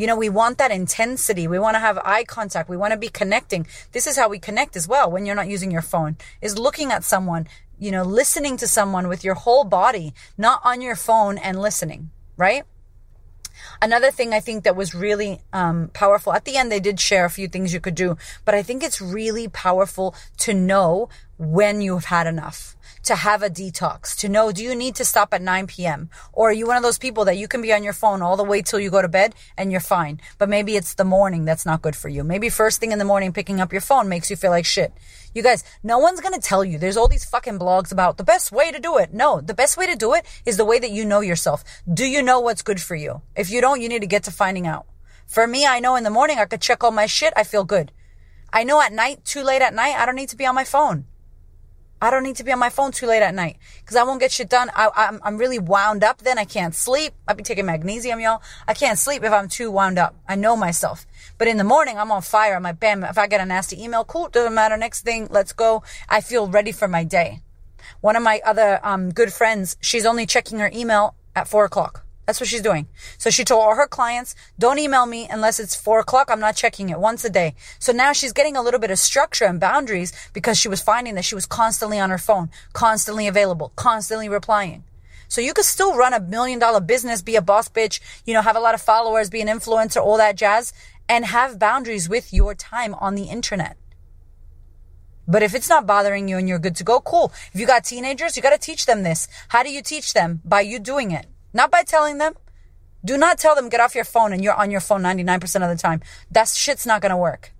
You 0.00 0.06
know, 0.06 0.16
we 0.16 0.30
want 0.30 0.56
that 0.56 0.70
intensity. 0.70 1.46
We 1.46 1.58
want 1.58 1.74
to 1.74 1.78
have 1.78 1.98
eye 1.98 2.24
contact. 2.24 2.70
We 2.70 2.76
want 2.78 2.92
to 2.92 2.98
be 2.98 3.10
connecting. 3.10 3.66
This 3.92 4.06
is 4.06 4.16
how 4.16 4.30
we 4.30 4.38
connect 4.38 4.74
as 4.74 4.88
well 4.88 5.10
when 5.10 5.26
you're 5.26 5.34
not 5.34 5.46
using 5.46 5.70
your 5.70 5.82
phone 5.82 6.16
is 6.40 6.58
looking 6.58 6.90
at 6.90 7.04
someone, 7.04 7.46
you 7.78 7.90
know, 7.90 8.02
listening 8.02 8.56
to 8.56 8.66
someone 8.66 9.08
with 9.08 9.24
your 9.24 9.34
whole 9.34 9.64
body, 9.64 10.14
not 10.38 10.62
on 10.64 10.80
your 10.80 10.96
phone 10.96 11.36
and 11.36 11.60
listening, 11.60 12.08
right? 12.38 12.64
Another 13.82 14.10
thing 14.10 14.34
I 14.34 14.40
think 14.40 14.64
that 14.64 14.76
was 14.76 14.94
really 14.94 15.40
um, 15.52 15.88
powerful 15.94 16.32
at 16.34 16.44
the 16.44 16.56
end, 16.56 16.70
they 16.70 16.80
did 16.80 17.00
share 17.00 17.24
a 17.24 17.30
few 17.30 17.48
things 17.48 17.72
you 17.72 17.80
could 17.80 17.94
do, 17.94 18.18
but 18.44 18.54
I 18.54 18.62
think 18.62 18.82
it's 18.82 19.00
really 19.00 19.48
powerful 19.48 20.14
to 20.38 20.52
know 20.52 21.08
when 21.38 21.80
you've 21.80 22.04
had 22.04 22.26
enough 22.26 22.76
to 23.02 23.14
have 23.14 23.42
a 23.42 23.48
detox, 23.48 24.14
to 24.18 24.28
know 24.28 24.52
do 24.52 24.62
you 24.62 24.74
need 24.74 24.94
to 24.96 25.04
stop 25.04 25.32
at 25.32 25.40
9 25.40 25.66
p.m. 25.66 26.10
or 26.32 26.50
are 26.50 26.52
you 26.52 26.66
one 26.66 26.76
of 26.76 26.82
those 26.82 26.98
people 26.98 27.24
that 27.24 27.36
you 27.36 27.48
can 27.48 27.62
be 27.62 27.72
on 27.72 27.82
your 27.82 27.94
phone 27.94 28.20
all 28.20 28.36
the 28.36 28.44
way 28.44 28.60
till 28.60 28.78
you 28.80 28.90
go 28.90 29.00
to 29.00 29.08
bed 29.08 29.34
and 29.56 29.72
you're 29.72 29.80
fine. 29.80 30.20
But 30.38 30.48
maybe 30.48 30.76
it's 30.76 30.94
the 30.94 31.04
morning 31.04 31.44
that's 31.44 31.64
not 31.64 31.80
good 31.80 31.96
for 31.96 32.08
you. 32.08 32.22
Maybe 32.24 32.50
first 32.50 32.78
thing 32.78 32.92
in 32.92 32.98
the 32.98 33.04
morning 33.04 33.32
picking 33.32 33.60
up 33.60 33.72
your 33.72 33.80
phone 33.80 34.08
makes 34.08 34.28
you 34.28 34.36
feel 34.36 34.50
like 34.50 34.66
shit. 34.66 34.92
You 35.32 35.44
guys, 35.44 35.62
no 35.84 35.98
one's 35.98 36.20
going 36.20 36.34
to 36.34 36.40
tell 36.40 36.64
you. 36.64 36.76
There's 36.76 36.96
all 36.96 37.06
these 37.06 37.24
fucking 37.24 37.58
blogs 37.58 37.92
about 37.92 38.16
the 38.16 38.24
best 38.24 38.50
way 38.50 38.72
to 38.72 38.80
do 38.80 38.98
it. 38.98 39.14
No, 39.14 39.40
the 39.40 39.54
best 39.54 39.76
way 39.76 39.86
to 39.86 39.94
do 39.94 40.12
it 40.12 40.26
is 40.44 40.56
the 40.56 40.64
way 40.64 40.80
that 40.80 40.90
you 40.90 41.04
know 41.04 41.20
yourself. 41.20 41.62
Do 41.92 42.04
you 42.04 42.20
know 42.20 42.40
what's 42.40 42.62
good 42.62 42.80
for 42.80 42.96
you? 42.96 43.22
If 43.36 43.48
you 43.48 43.60
don't, 43.60 43.69
you 43.74 43.88
need 43.88 44.00
to 44.00 44.06
get 44.06 44.24
to 44.24 44.30
finding 44.30 44.66
out. 44.66 44.86
For 45.26 45.46
me, 45.46 45.66
I 45.66 45.80
know 45.80 45.96
in 45.96 46.04
the 46.04 46.10
morning 46.10 46.38
I 46.38 46.44
could 46.44 46.60
check 46.60 46.82
all 46.82 46.90
my 46.90 47.06
shit. 47.06 47.32
I 47.36 47.44
feel 47.44 47.64
good. 47.64 47.92
I 48.52 48.64
know 48.64 48.80
at 48.80 48.92
night, 48.92 49.24
too 49.24 49.42
late 49.42 49.62
at 49.62 49.74
night, 49.74 49.94
I 49.96 50.06
don't 50.06 50.16
need 50.16 50.30
to 50.30 50.36
be 50.36 50.46
on 50.46 50.54
my 50.54 50.64
phone. 50.64 51.06
I 52.02 52.10
don't 52.10 52.22
need 52.22 52.36
to 52.36 52.44
be 52.44 52.50
on 52.50 52.58
my 52.58 52.70
phone 52.70 52.92
too 52.92 53.06
late 53.06 53.22
at 53.22 53.34
night 53.34 53.58
because 53.80 53.94
I 53.94 54.04
won't 54.04 54.20
get 54.20 54.32
shit 54.32 54.48
done. 54.48 54.70
I, 54.74 54.88
I'm, 54.96 55.20
I'm 55.22 55.36
really 55.36 55.58
wound 55.58 56.02
up 56.02 56.18
then. 56.18 56.38
I 56.38 56.46
can't 56.46 56.74
sleep. 56.74 57.12
I'll 57.28 57.34
be 57.34 57.42
taking 57.42 57.66
magnesium, 57.66 58.20
y'all. 58.20 58.40
I 58.66 58.72
can't 58.72 58.98
sleep 58.98 59.22
if 59.22 59.32
I'm 59.32 59.48
too 59.48 59.70
wound 59.70 59.98
up. 59.98 60.16
I 60.26 60.34
know 60.34 60.56
myself. 60.56 61.06
But 61.36 61.48
in 61.48 61.58
the 61.58 61.64
morning, 61.64 61.98
I'm 61.98 62.10
on 62.10 62.22
fire. 62.22 62.56
I'm 62.56 62.62
like, 62.62 62.80
bam, 62.80 63.04
if 63.04 63.18
I 63.18 63.26
get 63.26 63.42
a 63.42 63.44
nasty 63.44 63.82
email, 63.82 64.04
cool, 64.04 64.30
doesn't 64.30 64.54
matter. 64.54 64.78
Next 64.78 65.02
thing, 65.02 65.28
let's 65.30 65.52
go. 65.52 65.82
I 66.08 66.22
feel 66.22 66.48
ready 66.48 66.72
for 66.72 66.88
my 66.88 67.04
day. 67.04 67.42
One 68.00 68.16
of 68.16 68.22
my 68.22 68.40
other 68.46 68.80
um, 68.82 69.10
good 69.10 69.32
friends, 69.32 69.76
she's 69.80 70.06
only 70.06 70.24
checking 70.24 70.58
her 70.58 70.70
email 70.74 71.14
at 71.36 71.48
four 71.48 71.66
o'clock. 71.66 72.06
That's 72.30 72.38
what 72.38 72.48
she's 72.48 72.62
doing. 72.62 72.86
So 73.18 73.28
she 73.28 73.44
told 73.44 73.64
all 73.64 73.74
her 73.74 73.88
clients, 73.88 74.36
don't 74.56 74.78
email 74.78 75.04
me 75.04 75.26
unless 75.28 75.58
it's 75.58 75.74
four 75.74 75.98
o'clock. 75.98 76.30
I'm 76.30 76.38
not 76.38 76.54
checking 76.54 76.88
it 76.88 77.00
once 77.00 77.24
a 77.24 77.28
day. 77.28 77.56
So 77.80 77.90
now 77.90 78.12
she's 78.12 78.32
getting 78.32 78.56
a 78.56 78.62
little 78.62 78.78
bit 78.78 78.92
of 78.92 79.00
structure 79.00 79.46
and 79.46 79.58
boundaries 79.58 80.12
because 80.32 80.56
she 80.56 80.68
was 80.68 80.80
finding 80.80 81.16
that 81.16 81.24
she 81.24 81.34
was 81.34 81.44
constantly 81.44 81.98
on 81.98 82.10
her 82.10 82.18
phone, 82.18 82.48
constantly 82.72 83.26
available, 83.26 83.72
constantly 83.74 84.28
replying. 84.28 84.84
So 85.26 85.40
you 85.40 85.52
could 85.52 85.64
still 85.64 85.96
run 85.96 86.14
a 86.14 86.20
million 86.20 86.60
dollar 86.60 86.78
business, 86.78 87.20
be 87.20 87.34
a 87.34 87.42
boss 87.42 87.68
bitch, 87.68 87.98
you 88.24 88.32
know, 88.32 88.42
have 88.42 88.54
a 88.54 88.60
lot 88.60 88.76
of 88.76 88.80
followers, 88.80 89.28
be 89.28 89.40
an 89.40 89.48
influencer, 89.48 90.00
all 90.00 90.16
that 90.18 90.36
jazz, 90.36 90.72
and 91.08 91.24
have 91.24 91.58
boundaries 91.58 92.08
with 92.08 92.32
your 92.32 92.54
time 92.54 92.94
on 92.94 93.16
the 93.16 93.24
internet. 93.24 93.76
But 95.26 95.42
if 95.42 95.52
it's 95.52 95.68
not 95.68 95.84
bothering 95.84 96.28
you 96.28 96.36
and 96.38 96.48
you're 96.48 96.60
good 96.60 96.76
to 96.76 96.84
go, 96.84 97.00
cool. 97.00 97.32
If 97.52 97.58
you 97.58 97.66
got 97.66 97.82
teenagers, 97.82 98.36
you 98.36 98.42
got 98.42 98.50
to 98.50 98.58
teach 98.58 98.86
them 98.86 99.02
this. 99.02 99.26
How 99.48 99.64
do 99.64 99.72
you 99.72 99.82
teach 99.82 100.12
them? 100.12 100.40
By 100.44 100.60
you 100.60 100.78
doing 100.78 101.10
it. 101.10 101.26
Not 101.52 101.70
by 101.70 101.82
telling 101.82 102.18
them. 102.18 102.34
Do 103.04 103.16
not 103.16 103.38
tell 103.38 103.54
them 103.54 103.68
get 103.68 103.80
off 103.80 103.94
your 103.94 104.04
phone 104.04 104.32
and 104.32 104.44
you're 104.44 104.54
on 104.54 104.70
your 104.70 104.80
phone 104.80 105.02
99% 105.02 105.42
of 105.62 105.68
the 105.70 105.80
time. 105.80 106.02
That 106.30 106.48
shit's 106.48 106.86
not 106.86 107.00
going 107.00 107.10
to 107.10 107.16
work. 107.16 107.52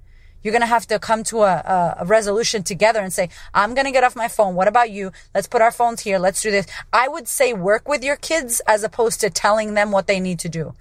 You're 0.43 0.53
going 0.53 0.63
to 0.63 0.67
have 0.67 0.87
to 0.87 0.99
come 0.99 1.23
to 1.25 1.43
a, 1.43 1.55
a, 1.55 1.97
a 2.01 2.05
resolution 2.07 2.63
together 2.63 3.01
and 3.01 3.13
say, 3.13 3.29
I'm 3.53 3.75
going 3.75 3.85
to 3.85 3.93
get 3.93 4.05
off 4.05 4.17
my 4.17 4.29
phone. 4.29 4.55
What 4.55 4.69
about 4.69 4.91
you? 4.91 5.13
Let's 5.35 5.47
put 5.47 5.61
our 5.61 5.71
phones 5.71 6.01
here. 6.01 6.19
Let's 6.19 6.41
do 6.43 6.51
this. 6.51 6.67
I 6.93 7.09
would 7.09 7.29
say 7.29 7.53
work 7.53 7.89
with 7.89 8.03
your 8.03 8.17
kids 8.17 8.61
as 8.67 8.83
opposed 8.83 9.21
to 9.21 9.31
telling 9.31 9.75
them 9.75 9.91
what 9.91 10.07
they 10.07 10.21
need 10.21 10.39
to 10.41 10.49
do. 10.49 10.75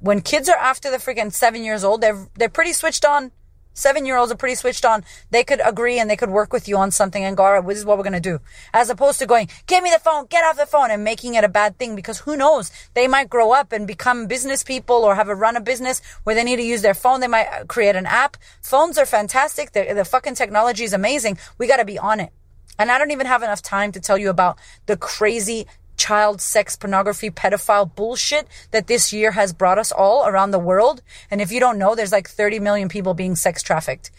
When 0.00 0.20
kids 0.20 0.48
are 0.48 0.56
after 0.56 0.90
the 0.90 0.96
freaking 0.98 1.32
seven 1.32 1.64
years 1.64 1.84
old, 1.84 2.00
they're, 2.00 2.26
they're 2.34 2.48
pretty 2.48 2.72
switched 2.72 3.04
on. 3.04 3.30
Seven 3.74 4.06
year 4.06 4.16
olds 4.16 4.32
are 4.32 4.36
pretty 4.36 4.54
switched 4.54 4.84
on. 4.84 5.04
They 5.30 5.44
could 5.44 5.60
agree 5.64 5.98
and 5.98 6.08
they 6.08 6.16
could 6.16 6.30
work 6.30 6.52
with 6.52 6.68
you 6.68 6.76
on 6.78 6.92
something 6.92 7.22
and 7.24 7.36
go, 7.36 7.44
all 7.44 7.52
right, 7.52 7.66
this 7.66 7.78
is 7.78 7.84
what 7.84 7.98
we're 7.98 8.04
going 8.04 8.14
to 8.14 8.20
do. 8.20 8.38
As 8.72 8.88
opposed 8.88 9.18
to 9.18 9.26
going, 9.26 9.48
give 9.66 9.82
me 9.82 9.90
the 9.90 9.98
phone, 9.98 10.26
get 10.26 10.44
off 10.44 10.56
the 10.56 10.64
phone 10.64 10.90
and 10.90 11.02
making 11.02 11.34
it 11.34 11.44
a 11.44 11.48
bad 11.48 11.76
thing 11.76 11.96
because 11.96 12.20
who 12.20 12.36
knows? 12.36 12.70
They 12.94 13.08
might 13.08 13.28
grow 13.28 13.52
up 13.52 13.72
and 13.72 13.86
become 13.86 14.26
business 14.26 14.62
people 14.62 14.96
or 14.96 15.16
have 15.16 15.28
a 15.28 15.34
run 15.34 15.56
a 15.56 15.60
business 15.60 16.00
where 16.22 16.36
they 16.36 16.44
need 16.44 16.56
to 16.56 16.62
use 16.62 16.82
their 16.82 16.94
phone. 16.94 17.20
They 17.20 17.28
might 17.28 17.48
uh, 17.48 17.64
create 17.64 17.96
an 17.96 18.06
app. 18.06 18.36
Phones 18.62 18.96
are 18.96 19.06
fantastic. 19.06 19.72
The, 19.72 19.92
the 19.92 20.04
fucking 20.04 20.36
technology 20.36 20.84
is 20.84 20.92
amazing. 20.92 21.38
We 21.58 21.66
got 21.66 21.78
to 21.78 21.84
be 21.84 21.98
on 21.98 22.20
it. 22.20 22.30
And 22.78 22.90
I 22.90 22.98
don't 22.98 23.10
even 23.10 23.26
have 23.26 23.42
enough 23.42 23.62
time 23.62 23.92
to 23.92 24.00
tell 24.00 24.18
you 24.18 24.30
about 24.30 24.58
the 24.86 24.96
crazy 24.96 25.66
child 26.04 26.38
sex 26.38 26.76
pornography 26.76 27.30
pedophile 27.30 27.88
bullshit 27.94 28.46
that 28.72 28.88
this 28.88 29.10
year 29.10 29.30
has 29.30 29.54
brought 29.54 29.78
us 29.78 29.90
all 29.90 30.26
around 30.26 30.50
the 30.50 30.58
world. 30.58 31.00
And 31.30 31.40
if 31.40 31.50
you 31.50 31.60
don't 31.60 31.78
know, 31.78 31.94
there's 31.94 32.12
like 32.12 32.28
30 32.28 32.58
million 32.58 32.90
people 32.90 33.14
being 33.14 33.36
sex 33.36 33.62
trafficked. 33.62 34.10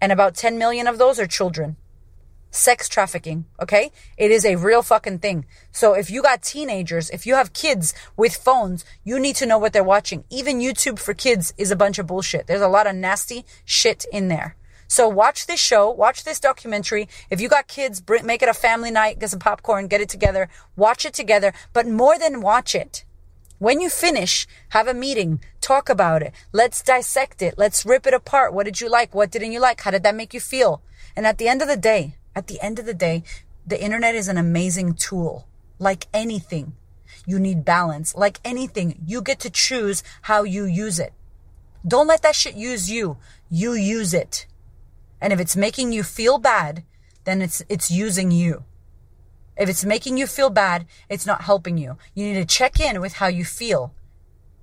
And 0.00 0.12
about 0.12 0.36
10 0.36 0.56
million 0.56 0.86
of 0.86 0.98
those 0.98 1.18
are 1.18 1.26
children. 1.26 1.76
Sex 2.52 2.88
trafficking, 2.88 3.46
okay? 3.60 3.90
It 4.16 4.30
is 4.30 4.44
a 4.44 4.54
real 4.54 4.82
fucking 4.82 5.18
thing. 5.18 5.46
So 5.72 5.94
if 5.94 6.12
you 6.12 6.22
got 6.22 6.42
teenagers, 6.42 7.10
if 7.10 7.26
you 7.26 7.34
have 7.34 7.52
kids 7.52 7.92
with 8.16 8.36
phones, 8.36 8.84
you 9.02 9.18
need 9.18 9.34
to 9.36 9.46
know 9.46 9.58
what 9.58 9.72
they're 9.72 9.82
watching. 9.82 10.22
Even 10.30 10.60
YouTube 10.60 11.00
for 11.00 11.12
kids 11.12 11.52
is 11.58 11.72
a 11.72 11.76
bunch 11.76 11.98
of 11.98 12.06
bullshit. 12.06 12.46
There's 12.46 12.62
a 12.62 12.68
lot 12.68 12.86
of 12.86 12.94
nasty 12.94 13.44
shit 13.64 14.06
in 14.12 14.28
there. 14.28 14.54
So 14.88 15.06
watch 15.06 15.46
this 15.46 15.60
show, 15.60 15.90
watch 15.90 16.24
this 16.24 16.40
documentary. 16.40 17.08
If 17.30 17.42
you 17.42 17.48
got 17.48 17.68
kids, 17.68 18.00
bring, 18.00 18.24
make 18.24 18.42
it 18.42 18.48
a 18.48 18.54
family 18.54 18.90
night, 18.90 19.18
get 19.18 19.30
some 19.30 19.38
popcorn, 19.38 19.86
get 19.86 20.00
it 20.00 20.08
together, 20.08 20.48
watch 20.76 21.04
it 21.04 21.12
together. 21.12 21.52
But 21.74 21.86
more 21.86 22.18
than 22.18 22.40
watch 22.40 22.74
it, 22.74 23.04
when 23.58 23.80
you 23.80 23.90
finish, 23.90 24.46
have 24.70 24.88
a 24.88 24.94
meeting, 24.94 25.40
talk 25.60 25.90
about 25.90 26.22
it. 26.22 26.32
Let's 26.52 26.82
dissect 26.82 27.42
it. 27.42 27.54
Let's 27.58 27.84
rip 27.84 28.06
it 28.06 28.14
apart. 28.14 28.54
What 28.54 28.64
did 28.64 28.80
you 28.80 28.88
like? 28.88 29.14
What 29.14 29.30
didn't 29.30 29.52
you 29.52 29.60
like? 29.60 29.82
How 29.82 29.90
did 29.90 30.04
that 30.04 30.14
make 30.14 30.32
you 30.32 30.40
feel? 30.40 30.80
And 31.14 31.26
at 31.26 31.38
the 31.38 31.48
end 31.48 31.60
of 31.60 31.68
the 31.68 31.76
day, 31.76 32.16
at 32.34 32.46
the 32.46 32.60
end 32.60 32.78
of 32.78 32.86
the 32.86 32.94
day, 32.94 33.24
the 33.66 33.82
internet 33.82 34.14
is 34.14 34.28
an 34.28 34.38
amazing 34.38 34.94
tool. 34.94 35.46
Like 35.78 36.06
anything, 36.14 36.74
you 37.26 37.38
need 37.38 37.64
balance. 37.64 38.14
Like 38.14 38.40
anything, 38.44 39.02
you 39.04 39.20
get 39.20 39.40
to 39.40 39.50
choose 39.50 40.02
how 40.22 40.44
you 40.44 40.64
use 40.64 40.98
it. 40.98 41.12
Don't 41.86 42.06
let 42.06 42.22
that 42.22 42.36
shit 42.36 42.54
use 42.54 42.90
you. 42.90 43.18
You 43.50 43.72
use 43.72 44.14
it. 44.14 44.46
And 45.20 45.32
if 45.32 45.40
it's 45.40 45.56
making 45.56 45.92
you 45.92 46.02
feel 46.02 46.38
bad, 46.38 46.84
then 47.24 47.42
it's, 47.42 47.62
it's 47.68 47.90
using 47.90 48.30
you. 48.30 48.64
If 49.56 49.68
it's 49.68 49.84
making 49.84 50.16
you 50.16 50.26
feel 50.26 50.50
bad, 50.50 50.86
it's 51.08 51.26
not 51.26 51.42
helping 51.42 51.78
you. 51.78 51.98
You 52.14 52.26
need 52.26 52.34
to 52.40 52.44
check 52.44 52.78
in 52.78 53.00
with 53.00 53.14
how 53.14 53.26
you 53.26 53.44
feel. 53.44 53.92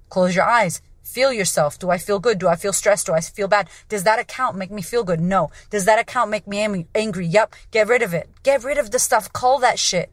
Close 0.10 0.36
your 0.36 0.46
eyes. 0.46 0.82
Feel 1.04 1.34
yourself. 1.34 1.78
Do 1.78 1.90
I 1.90 1.98
feel 1.98 2.18
good? 2.20 2.40
Do 2.40 2.48
I 2.48 2.56
feel 2.56 2.74
stressed? 2.74 3.06
Do 3.08 3.14
I 3.14 3.20
feel 3.20 3.48
bad? 3.48 3.70
Does 3.90 4.04
that 4.04 4.20
account 4.20 4.58
make 4.58 4.72
me 4.72 4.82
feel 4.82 5.04
good? 5.04 5.20
No. 5.20 5.52
Does 5.70 5.86
that 5.86 6.00
account 6.00 6.32
make 6.32 6.48
me 6.48 6.88
angry? 6.96 7.28
Yep. 7.28 7.54
Get 7.72 7.88
rid 7.88 8.02
of 8.02 8.14
it. 8.14 8.30
Get 8.44 8.64
rid 8.64 8.78
of 8.78 8.92
the 8.92 9.00
stuff. 9.00 9.32
Call 9.32 9.60
that 9.60 9.78
shit. 9.78 10.12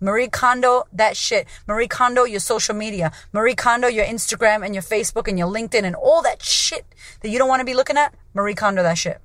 Marie 0.00 0.28
Kondo, 0.28 0.84
that 0.92 1.16
shit. 1.16 1.46
Marie 1.68 1.86
Kondo, 1.86 2.24
your 2.24 2.40
social 2.40 2.74
media. 2.74 3.12
Marie 3.32 3.54
Kondo, 3.54 3.88
your 3.88 4.04
Instagram 4.04 4.64
and 4.64 4.74
your 4.74 4.82
Facebook 4.82 5.28
and 5.28 5.38
your 5.38 5.48
LinkedIn 5.48 5.84
and 5.84 5.94
all 5.94 6.22
that 6.22 6.42
shit 6.42 6.86
that 7.20 7.28
you 7.28 7.38
don't 7.38 7.48
want 7.48 7.60
to 7.60 7.66
be 7.66 7.74
looking 7.74 7.96
at. 7.96 8.14
Marie 8.34 8.54
Kondo, 8.54 8.82
that 8.82 8.98
shit. 8.98 9.20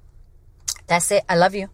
That's 0.88 1.12
it. 1.12 1.24
I 1.28 1.36
love 1.36 1.56
you. 1.56 1.70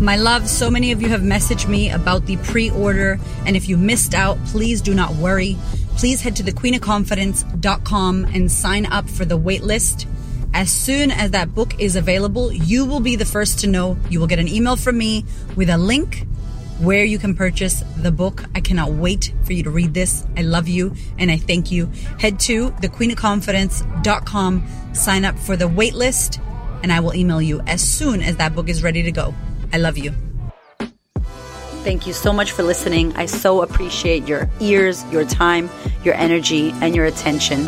My 0.00 0.14
love, 0.14 0.48
so 0.48 0.70
many 0.70 0.92
of 0.92 1.02
you 1.02 1.08
have 1.08 1.22
messaged 1.22 1.68
me 1.68 1.90
about 1.90 2.26
the 2.26 2.36
pre 2.36 2.70
order, 2.70 3.18
and 3.44 3.56
if 3.56 3.68
you 3.68 3.76
missed 3.76 4.14
out, 4.14 4.38
please 4.46 4.80
do 4.80 4.94
not 4.94 5.16
worry. 5.16 5.56
Please 5.96 6.20
head 6.20 6.36
to 6.36 6.44
thequeenofconfidence.com 6.44 8.24
and 8.26 8.52
sign 8.52 8.86
up 8.86 9.10
for 9.10 9.24
the 9.24 9.36
waitlist. 9.36 10.06
As 10.54 10.70
soon 10.70 11.10
as 11.10 11.32
that 11.32 11.52
book 11.52 11.80
is 11.80 11.96
available, 11.96 12.52
you 12.52 12.84
will 12.84 13.00
be 13.00 13.16
the 13.16 13.24
first 13.24 13.58
to 13.60 13.66
know. 13.66 13.96
You 14.08 14.20
will 14.20 14.28
get 14.28 14.38
an 14.38 14.46
email 14.46 14.76
from 14.76 14.96
me 14.96 15.24
with 15.56 15.68
a 15.68 15.76
link 15.76 16.28
where 16.78 17.04
you 17.04 17.18
can 17.18 17.34
purchase 17.34 17.82
the 17.96 18.12
book. 18.12 18.44
I 18.54 18.60
cannot 18.60 18.92
wait 18.92 19.32
for 19.42 19.52
you 19.52 19.64
to 19.64 19.70
read 19.70 19.94
this. 19.94 20.24
I 20.36 20.42
love 20.42 20.68
you 20.68 20.94
and 21.18 21.28
I 21.28 21.38
thank 21.38 21.72
you. 21.72 21.90
Head 22.20 22.38
to 22.40 22.70
thequeenofconfidence.com, 22.70 24.68
sign 24.94 25.24
up 25.24 25.36
for 25.36 25.56
the 25.56 25.68
waitlist 25.68 26.40
and 26.82 26.92
I 26.92 27.00
will 27.00 27.14
email 27.14 27.42
you 27.42 27.60
as 27.66 27.82
soon 27.82 28.22
as 28.22 28.36
that 28.36 28.54
book 28.54 28.68
is 28.68 28.82
ready 28.82 29.02
to 29.02 29.12
go. 29.12 29.34
I 29.72 29.78
love 29.78 29.98
you. 29.98 30.12
Thank 31.84 32.06
you 32.06 32.12
so 32.12 32.32
much 32.32 32.52
for 32.52 32.64
listening. 32.64 33.14
I 33.16 33.26
so 33.26 33.62
appreciate 33.62 34.28
your 34.28 34.50
ears, 34.60 35.04
your 35.12 35.24
time, 35.24 35.70
your 36.04 36.14
energy, 36.14 36.70
and 36.82 36.94
your 36.94 37.06
attention. 37.06 37.64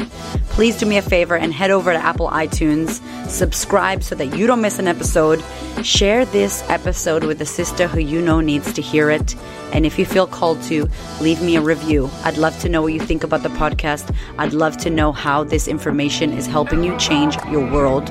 Please 0.50 0.76
do 0.76 0.84
me 0.84 0.98
a 0.98 1.02
favor 1.02 1.36
and 1.36 1.54
head 1.54 1.70
over 1.70 1.92
to 1.92 1.98
Apple 1.98 2.28
iTunes, 2.28 3.00
subscribe 3.30 4.02
so 4.02 4.14
that 4.16 4.36
you 4.36 4.46
don't 4.46 4.60
miss 4.60 4.78
an 4.78 4.88
episode. 4.88 5.42
Share 5.82 6.26
this 6.26 6.62
episode 6.68 7.24
with 7.24 7.40
a 7.40 7.46
sister 7.46 7.86
who 7.86 8.00
you 8.00 8.20
know 8.20 8.40
needs 8.40 8.72
to 8.74 8.82
hear 8.82 9.10
it. 9.10 9.36
And 9.72 9.86
if 9.86 9.98
you 9.98 10.04
feel 10.04 10.26
called 10.26 10.60
to, 10.64 10.88
leave 11.20 11.40
me 11.40 11.56
a 11.56 11.62
review. 11.62 12.10
I'd 12.24 12.36
love 12.36 12.58
to 12.60 12.68
know 12.68 12.82
what 12.82 12.92
you 12.92 13.00
think 13.00 13.24
about 13.24 13.42
the 13.42 13.48
podcast. 13.50 14.14
I'd 14.38 14.52
love 14.52 14.76
to 14.78 14.90
know 14.90 15.12
how 15.12 15.44
this 15.44 15.68
information 15.68 16.32
is 16.32 16.46
helping 16.46 16.82
you 16.84 16.94
change 16.98 17.36
your 17.48 17.70
world. 17.70 18.10